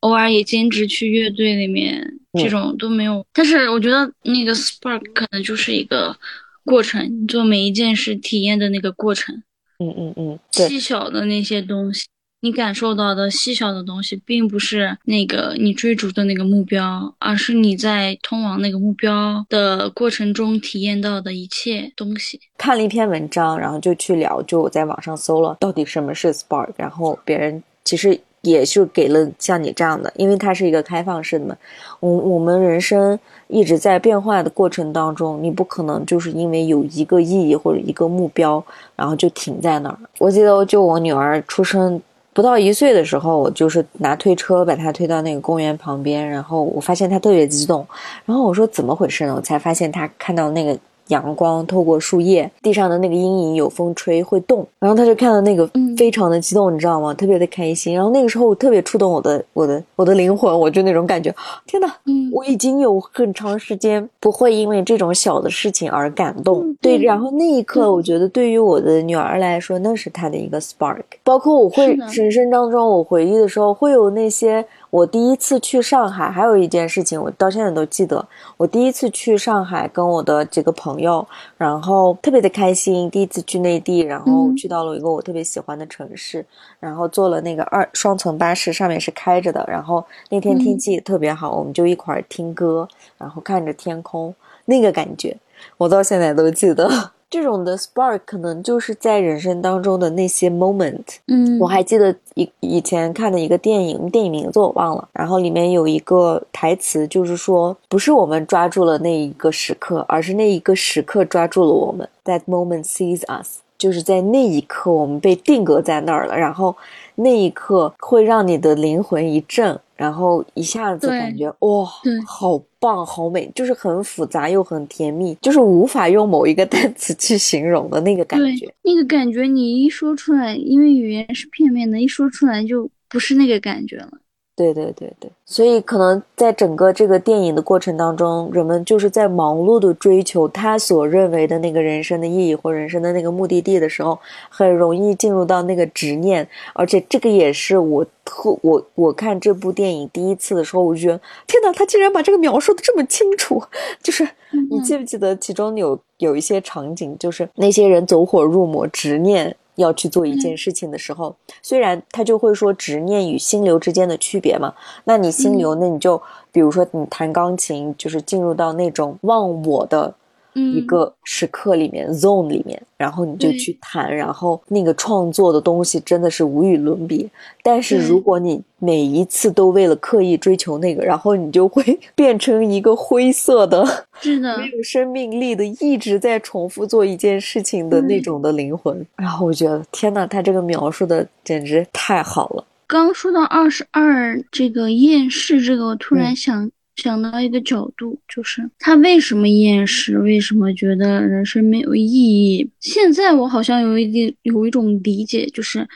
[0.00, 2.04] 偶尔也兼职去乐队里面，
[2.42, 3.24] 这种都没有。
[3.32, 6.16] 但是我觉得那个 Spark 可能就是一个
[6.64, 9.32] 过程，你做每一件事体验的那个过程，
[9.78, 12.06] 嗯嗯嗯，细小的那些东西。
[12.44, 22.40] 你感受到的细小的东西，并不是那个你追逐的那个目标，而是你在通往那个目标的过程中体验到的一切东西。
[22.58, 31.56] 看了一篇文章，然后就去聊，就我在网上搜了到底什么是 spark，然后别人其实也是给了像你这样的，因为它是一个开放式的嘛。
[32.00, 33.16] 我我们人生
[33.46, 38.64] 一直在变化的过程当中，你不可能就是因为有一个意义或者一个目标，
[38.96, 39.96] 然后就停在那儿。
[40.18, 42.02] 我记得就我女儿出生。
[42.32, 47.86] 不到一岁的时候，我就是拿推车把他推到那个公园旁边，然后我发现他特别激动，
[48.24, 49.34] 然后我说怎么回事呢？
[49.36, 50.78] 我才发现他看到那个。
[51.08, 57.12] 阳光透过树叶，地上的那个阴影有风吹会动，然后他就看到那个非常的激动，你知道吗？
[57.14, 57.94] 特别的开心。
[57.94, 61.34] 然后那个时候特别触动我的我的我的灵魂，我就那种感觉，
[61.66, 61.92] 天哪！
[62.32, 66.74] 我已经有很长时间不会因为这种小的事情而感动。
[66.80, 71.02] 对，然后那一刻，我觉得对于我的女儿来说，那是她的一个 spark。
[71.22, 74.64] 包括我会人生当中我回忆的时候，会有那些。
[74.92, 78.22] 我第一次去上海，还有一件事情，我到现在都记得。
[78.58, 81.26] 我第一次去上海，跟我的几个朋友，
[81.56, 83.10] 然后特别的开心。
[83.10, 86.44] 第一次去内地，然后去到了一个我特别喜欢的城市，
[86.78, 89.64] 然后坐了那个二双层巴士，上面是开着的。
[89.66, 92.86] 然后那天天气特别好，我们就一块儿听歌，
[93.16, 94.34] 然后看着天空，
[94.66, 95.34] 那个感觉，
[95.78, 96.86] 我到现在都记得。
[97.32, 101.16] 这种的 spark 可能就是在人生当中的那些 moment。
[101.28, 112.06] 嗯，我还记得以以前看的一个电影，电影名字我忘了，然后里面有一个台词，就是说，不是我们抓住了那一个时刻，而是那一个时刻抓住了我们。
[112.26, 116.76] That moment sees us，就是在那一刻我们被定格在那儿了，然后
[117.16, 119.78] 那一刻会让你的灵魂一震。
[119.94, 121.88] 然后一下子感觉哇，
[122.26, 128.74] 好棒，好美，就是很复杂又很甜蜜，就是无法用某一个单词去形容的那个感觉。
[128.82, 134.10] 那个感觉你一说出来，因为语言是片面的，一说出来就不是那个感觉了。
[134.54, 144.18] 对对对对，所以可能在整个这个电影的过程当中，人们就是在忙碌的追求他所认为的那个人生的意义或人生的那个目的地的时候，
[144.50, 146.46] 很容易进入到那个执念。
[146.74, 153.62] 而且这个也是我特我我看这部电影第一次的时候，我觉得天哪，他竟然把这个描述的这么清楚。
[154.02, 154.28] 就是
[154.70, 159.56] 你记不记得其中有有一些场景，就是那些人走火入魔，执念。
[159.76, 166.20] 要去做一件事情的时候，虽然他就会说执念与心流之间的区别嘛，那你心流，那你就
[166.50, 170.14] 比如说你弹钢琴，就是进入到那种忘我的。
[170.54, 177.28] 一个时刻里面，zone 里面，然后你就去弹，然后那个创作的东西真的是无与伦比。
[177.62, 183.84] 但是如果你每一次都为了刻意追求那个，然后你就会 变成一个灰色的、
[184.20, 189.06] 是的，没有生命力的，一直在重复做一件事情的那种的灵魂。
[189.16, 192.64] 然后我觉得，天呐，他这个描述的简直太好了。
[192.86, 196.70] 刚说到二十二这个厌世，这个我突然想。
[196.96, 202.70] 想到一个角度，就是他为什么厌世，为什么觉得人生没有意义？
[202.80, 205.88] 现在我好像有一点有一种理解，就是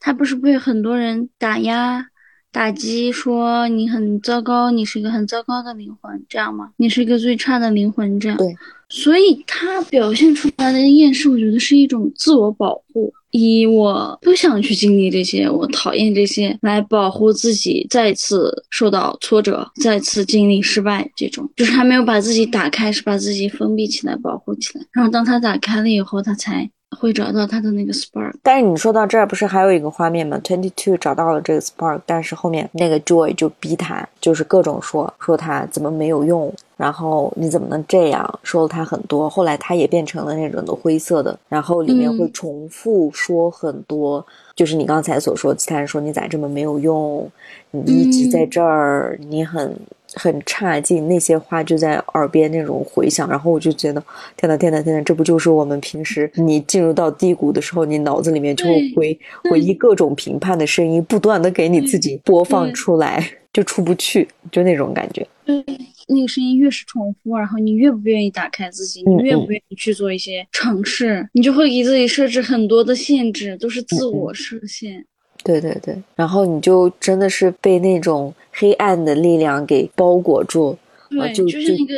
[0.00, 2.04] 他不是被很多人打压、
[2.50, 6.70] 打击，说你很糟糕，你是一个很糟糕的灵魂，这样吗？
[6.76, 8.38] 你是一个最差的灵魂，这样。
[8.38, 8.54] 对。
[8.90, 13.12] 所以他表现出来的厌世，我觉得是一种自我保护。
[13.30, 24.86] 以我不想去经历这些，我讨厌这些，来保护自己再次受到挫折，再次经历失败，这种就是还没有把自己打开，是把自己封闭起来，保护起来。
[24.92, 28.32] 然后当他打开了以后，他才会找到他的那个 spark。
[28.42, 39.28] 但是你说到这儿，不是还有一个画面吗？Twenty Two 找到了这个 spark，但是后面那个 Joy 就逼他，就是各种说说他怎么没有用，然后你怎么能这样，说了他很多。
[39.28, 44.24] 后来他也变成了那种的灰色的，然后里面会重复说很多，
[44.56, 47.30] 就是你刚才所说，其他人说你咋这么没有用，
[47.70, 49.76] 你一直在这儿，你很。
[50.14, 54.02] 很差劲，那些话就在耳边那种回响，然后我就觉得，
[54.36, 65.26] 天呐天呐天呐，这不就是我们平时你进入到低谷的时候，你脑子里面就会回回忆各种评判的声音，不断的给你自己播放出来，就出不去，就那种感觉。
[65.44, 65.64] 对，
[66.08, 75.04] 那个声音越是重复，然后你越不愿意打开自己，你越不愿意去做一些尝试，你就会给自己设置很多的限制，都是自我设限。
[75.44, 80.76] 对对对，然后你就真的是被那种黑暗的力量给包裹住，
[81.08, 81.94] 对，就就是一个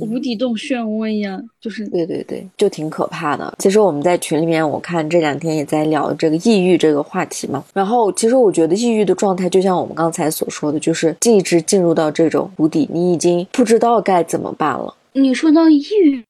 [0.00, 3.52] 无底洞漩涡一样，就是对对对，就挺可怕的。
[3.58, 7.64] 其实我们在群里面，我看这两天也在聊这个抑郁这个话题嘛。
[7.72, 14.94] 然后其实我觉得抑郁的状态，就像我们刚才所说的，就是一直进入到这种谷底，你已经不知道该怎么办了。
[15.14, 16.22] 你说到抑郁。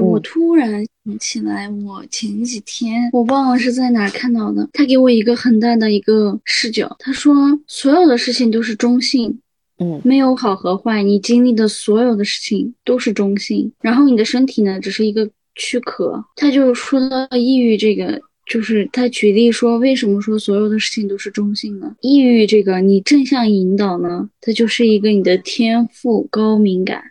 [0.00, 7.34] 我突然想起来，我前几天我忘了是在哪看到的，他给我一个很大的一个视角，他说
[7.66, 9.40] 所有的事情都是中性，
[9.78, 16.24] 嗯，没有好和坏，你经历的所有的事情都是中性，然后你的身体呢只是一个躯壳。
[16.36, 21.94] 他就说到抑郁这个，就是他举例说，为什么说所有的事情都是中性呢？
[22.00, 27.02] 抑郁这个你正向引导呢，它就是一个你的天赋高敏感，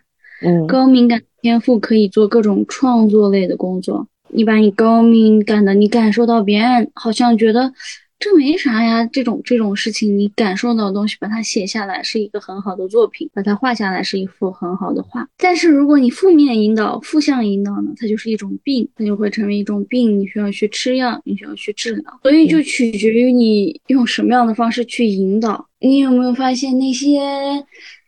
[0.66, 1.22] 高敏感。
[1.40, 4.06] 天赋可以做各种创作类的工作。
[4.28, 7.72] 你把你高敏感的，你感受到别人好像觉得
[8.16, 15.28] 这没啥呀，这种这种事情，你感受到的东西，把它写下来是一个很好的作品，把它画下来是一幅很好的画。
[15.36, 22.04] 但是如果你负面引导、负向引导呢，它就是一种病，它就会成为一种病，你需要去吃药，你需要去治疗。
[22.22, 25.66] 所以就取决于你用什么样的方式去引导。
[25.80, 27.18] 你有没有发现那些？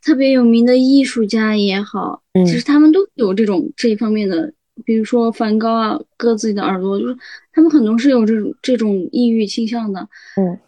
[0.04, 4.52] 特别有名的艺术家也好，其实他们都有这种这一方面的，
[4.84, 7.16] 比如说梵高啊，割自己的耳朵，就是
[7.52, 10.58] 他们很多是有这种这种抑郁倾向的，嗯。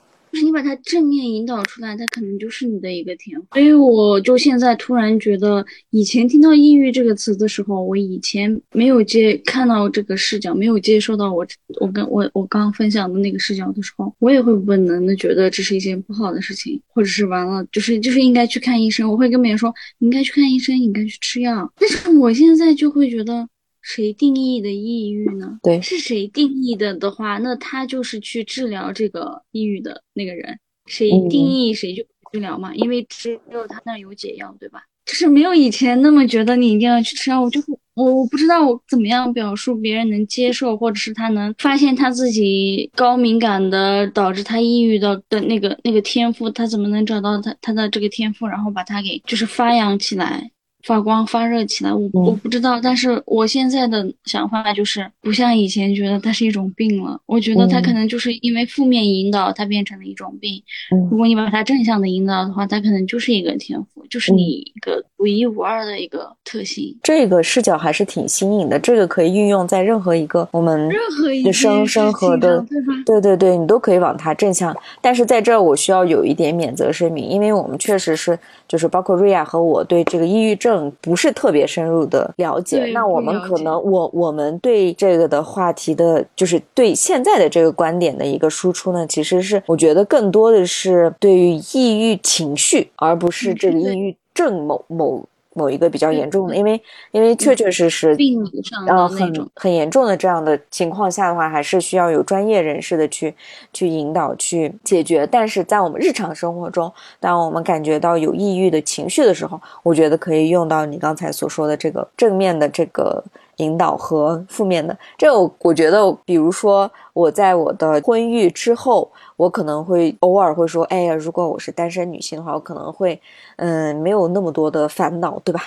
[0.42, 3.46] 你把它正面引导出来，它可能就是你的一个天赋。
[3.52, 11.46] 所以我就现在突然觉得，以前听到抑郁这个词的时候，我以前没有接看到这个视角，没有接受到我
[11.80, 19.10] 我跟我我刚分享的那个视角的时候，我也会本能的觉得这是一件不好的事情，或者是完了，就是就是应该去看医生。
[19.10, 21.72] 我会跟别人说，你应该去看医生，你应该去吃药。
[21.78, 23.48] 但是我现在就会觉得。
[23.88, 25.60] 谁定义的抑郁呢？
[25.62, 30.58] 对，是谁定义的的话，那他就是去治疗这个抑郁的那个人。
[30.86, 34.82] 谁定义谁就治疗嘛，因为只有他那有解药，对吧？
[35.04, 37.40] 就是没有以前那么觉得你一定要去吃药。
[37.40, 37.60] 我就
[37.94, 50.50] 我我不知道我怎么样表述别人能接受，或者是他能发现他自己高敏感的导致他抑郁的的那个那个天赋，他怎么能找到他他的这个天赋，然后把他给就是发扬起来。
[50.86, 57.20] 发光发热起来，我我不知道，但是我现在的想法就是，不像以前觉得它是一种病了。
[57.26, 60.62] 我觉得它可能就是因为负面引导，它变成了一种病。
[61.10, 66.96] 如果你把它正向的引导的话，它可能就是一个天赋，就是你一个独一无二的一个特性。
[67.02, 72.64] 这个视角还是挺新颖的，这个可以运用在任何一个我们任何一生生活的，
[73.04, 74.72] 对对对，你都可以往它正向。
[75.00, 80.75] 但是在这儿，我需要有一点免责声明，因为我们确实是，就是包括瑞亚和我对这个抑郁症。
[81.00, 95.24] 不是特别深入的了解，那我们可能我我们对这个的话题的，就是对现在的这个观点的一个输出呢，其实是我觉得更多的是对于抑郁情绪，而不是这个抑郁症某某。
[95.56, 96.80] 某一个比较严重的，因为
[97.10, 103.34] 因为确确实实病理上呃很很严重的这样的情况下的话，还是需要有专业人士的去
[103.72, 105.26] 去引导去解决。
[105.26, 113.24] 但是在我们日常生活中，当我们感觉到有抑郁的情绪的时候，我觉得可以用到你刚才所说的这个正面的这个。
[113.56, 123.20] 引导和负面的，这个我觉得，比如说我在我的婚育之后，我可能会偶尔会说，哎呀，如果我是单身女性的话，我可能会，
[123.56, 125.60] 嗯，没有那么多的烦恼，对吧？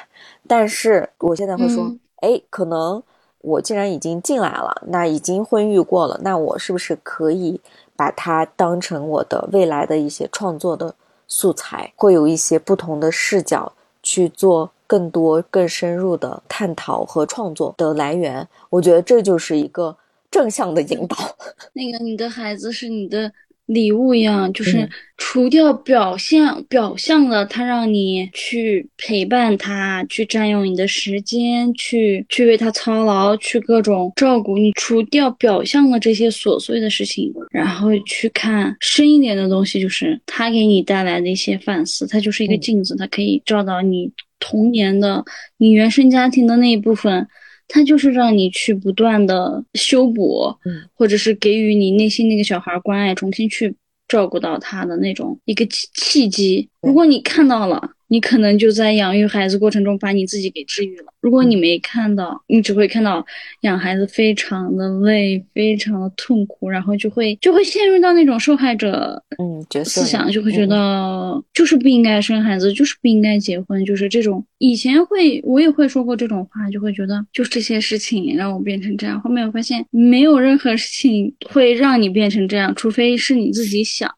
[0.48, 3.02] 但是我现在会说，哎，可能
[3.42, 7.60] 我既然已经进来了，那已经婚育过了，那我是不是可以
[7.96, 10.94] 把它当成我的未来的一些创作的
[11.28, 13.72] 素材，会有一些不同的视角
[14.04, 14.72] 去做。
[14.90, 19.96] 更多、更深入的探讨和创作的来源，我觉得这就是一个
[20.32, 21.16] 正向的引导。
[21.74, 23.32] 那个，你的孩子是你的
[23.70, 34.72] 礼物一样，就是除掉表象表象的，他让你去陪伴他，去占用你的时间，去去为他操劳，去各种照顾你。
[34.72, 42.08] 除掉表象的这些琐碎的事情，然后去看深一点的东西，就是他给你带来的一些反思。
[42.08, 45.24] 它就是一个镜子，它可以照到你童年的、
[45.58, 47.28] 你原生家庭的那一部分。
[47.70, 50.54] 它就是让你去不断的修补，
[50.94, 53.74] 或者是给予你内心那个小孩关爱，重新去
[54.10, 56.68] 照顾到他的那种一个契契机。
[56.82, 57.92] 如果你看到了。
[58.10, 61.06] 你可能就在养育孩子过程中把你自己给治愈了。
[61.22, 63.26] 如果你没看到，你只会看到
[63.62, 74.44] 养孩子非常的累，非常的痛苦，然后就会就会陷入到那种受害者嗯思想，就会觉得就是不应该生孩子，就是不应该结婚，就是这种。
[74.58, 79.20] 以前会我也会说过这种话，就会觉得就是这些事情让我变成这样。
[79.22, 84.10] 后面我发现没有任何事情会让你变成这样，除非是你自己想。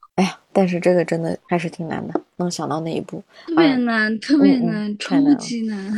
[0.53, 5.93] 但是这个真的还是挺难的，能想到那一步，特别难，特别难，超级难。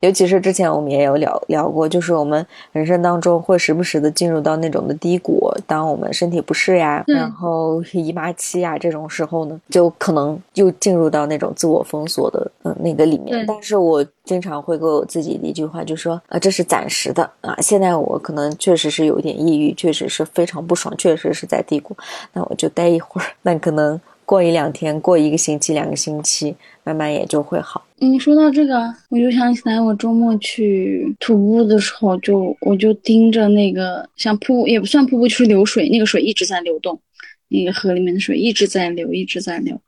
[0.00, 13.44] 尤其是之前我们也有聊聊过，就是我们人生当中会时不时的进入到那种的低谷，当我们身体不适呀，然后姨妈期呀这种时候呢，就可能又进入到那种自我封锁的嗯那个里面。
[13.46, 21.96] 但是我经常会给我自己的一句话，就说啊，这是暂时的啊，现在我可能确实是有一点抑郁，确实是非常不爽，确实是在低谷，
[22.32, 24.00] 那我就待一会儿，那可能。
[24.26, 27.86] 过一两天，过一个星期，两个星期，慢慢也就会好。
[27.98, 37.00] 你说到这个，我就想起来，我周末去徒步的时候，就我就盯着那个像瀑布也不算瀑布，就是流水，那个水一直在流动，
[37.48, 39.80] 那个河里面的水一直在流，一直在流。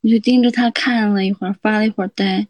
[0.00, 2.46] 我就盯着它看了一会儿，发了一会儿呆，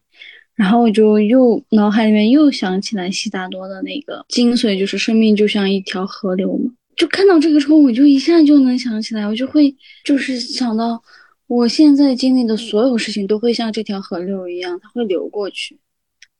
[0.55, 6.71] 然后我就又脑海里面又想起来悉达多的那个精髓，就是生命就像一条河流嘛。
[6.97, 9.75] 就看到这个时候，我就一下就能想起来，我就会
[10.05, 11.03] 就是想到。
[11.47, 15.79] 我现在经历的所有事情都会像这条河流一样，它会流过去，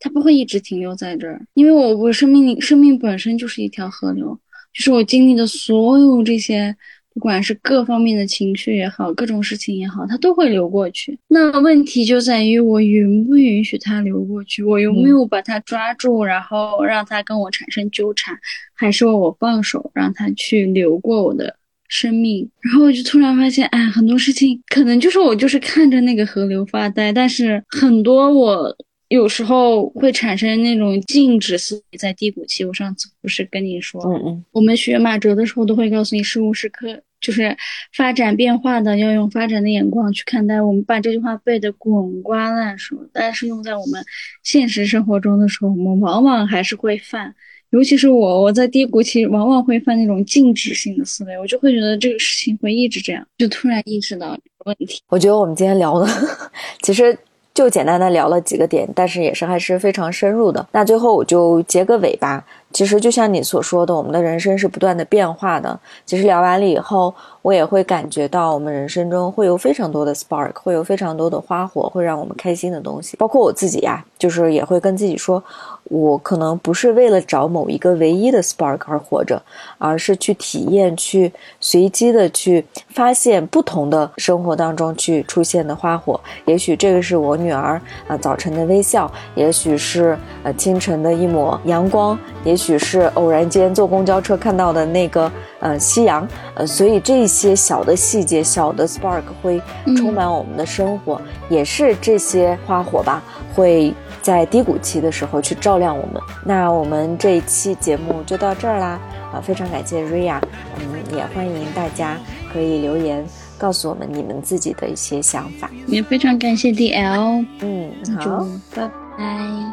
[0.01, 1.45] 它不会一直停留在这儿。
[1.55, 4.39] 因为我我生命生命本身就是一条河流，
[4.73, 6.75] 就是我经历的所有这些，
[7.13, 11.19] 不管是各方面的情绪也好，各种事情也好，它都会流过去。
[11.29, 18.35] 那问题就在于我允不允许它流过去，我有没有把它抓住，然后让它跟我产生纠缠，
[18.73, 21.57] 还是我放手让它去流过我的？
[21.93, 28.75] 生命，然后我就突然发现，哎，很多事情可能就是我就是看着那个河流发呆，但是很多我
[29.09, 32.65] 有时候会产生那种静止思维，在低谷期。
[32.65, 37.55] 我上次不是跟你说，嗯嗯，我们学马哲的时候都会告诉你，事物是可就是
[37.95, 40.63] 发展变化的，要用发展的眼光去看待。
[40.63, 44.03] 我们把这句话背得滚瓜烂熟，但是用在我们
[44.43, 47.35] 现实生活中的时候，我们往往还是会犯。
[47.73, 55.01] 尤其是我，我在低谷期往往会犯那种静止性的思维，我就会觉得这个事情会一直这样，就突然意识到这个问题。
[55.09, 56.07] 我觉得我们今天聊的，
[56.83, 57.19] 其实
[57.55, 60.67] 就简单的聊了几个点，但是也是还是非常深入的。
[60.73, 62.45] 那最后我就结个尾吧。
[62.75, 65.79] 其实就像你所说的，我们的人生是不断的变化的。
[66.07, 73.15] 其实聊完了以后，我也会感觉到我们人生中会有非常多的 spark，会有非常多的花火，会让我们开心的东西。
[73.19, 75.43] 包括我自己呀，就是也会跟自己说，
[75.85, 79.43] 我可能不是为了找某一个唯一的 spark 而活着，
[79.77, 81.31] 而是去体验，去
[81.61, 86.19] 随机的去发现不同的生活当中去出现的花火。
[86.47, 87.79] 也许这个是我女儿
[88.09, 92.63] 啊早晨的微笑，也许是呃清晨的一抹阳光，也许。
[92.63, 95.29] 许是偶然间坐公交车看到的那个
[95.59, 96.25] 呃夕阳，
[96.55, 99.61] 呃，所以这些小的细节、小的 spark 会
[99.97, 103.21] 充满我们的生活，也是这些花火吧，
[103.53, 103.93] 会
[104.23, 106.23] 在低谷期的时候去照亮我们。
[106.45, 108.99] 那我们这一期节目就到这儿啦，
[109.33, 110.41] 啊，非常感谢瑞亚，
[110.79, 110.85] 嗯，
[111.17, 112.17] 也欢迎大家
[112.53, 113.25] 可以留言
[113.59, 119.25] 告诉我们你们自己的一些想法，也非常感谢 DL，嗯，好，拜拜，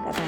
[0.06, 0.20] 拜拜。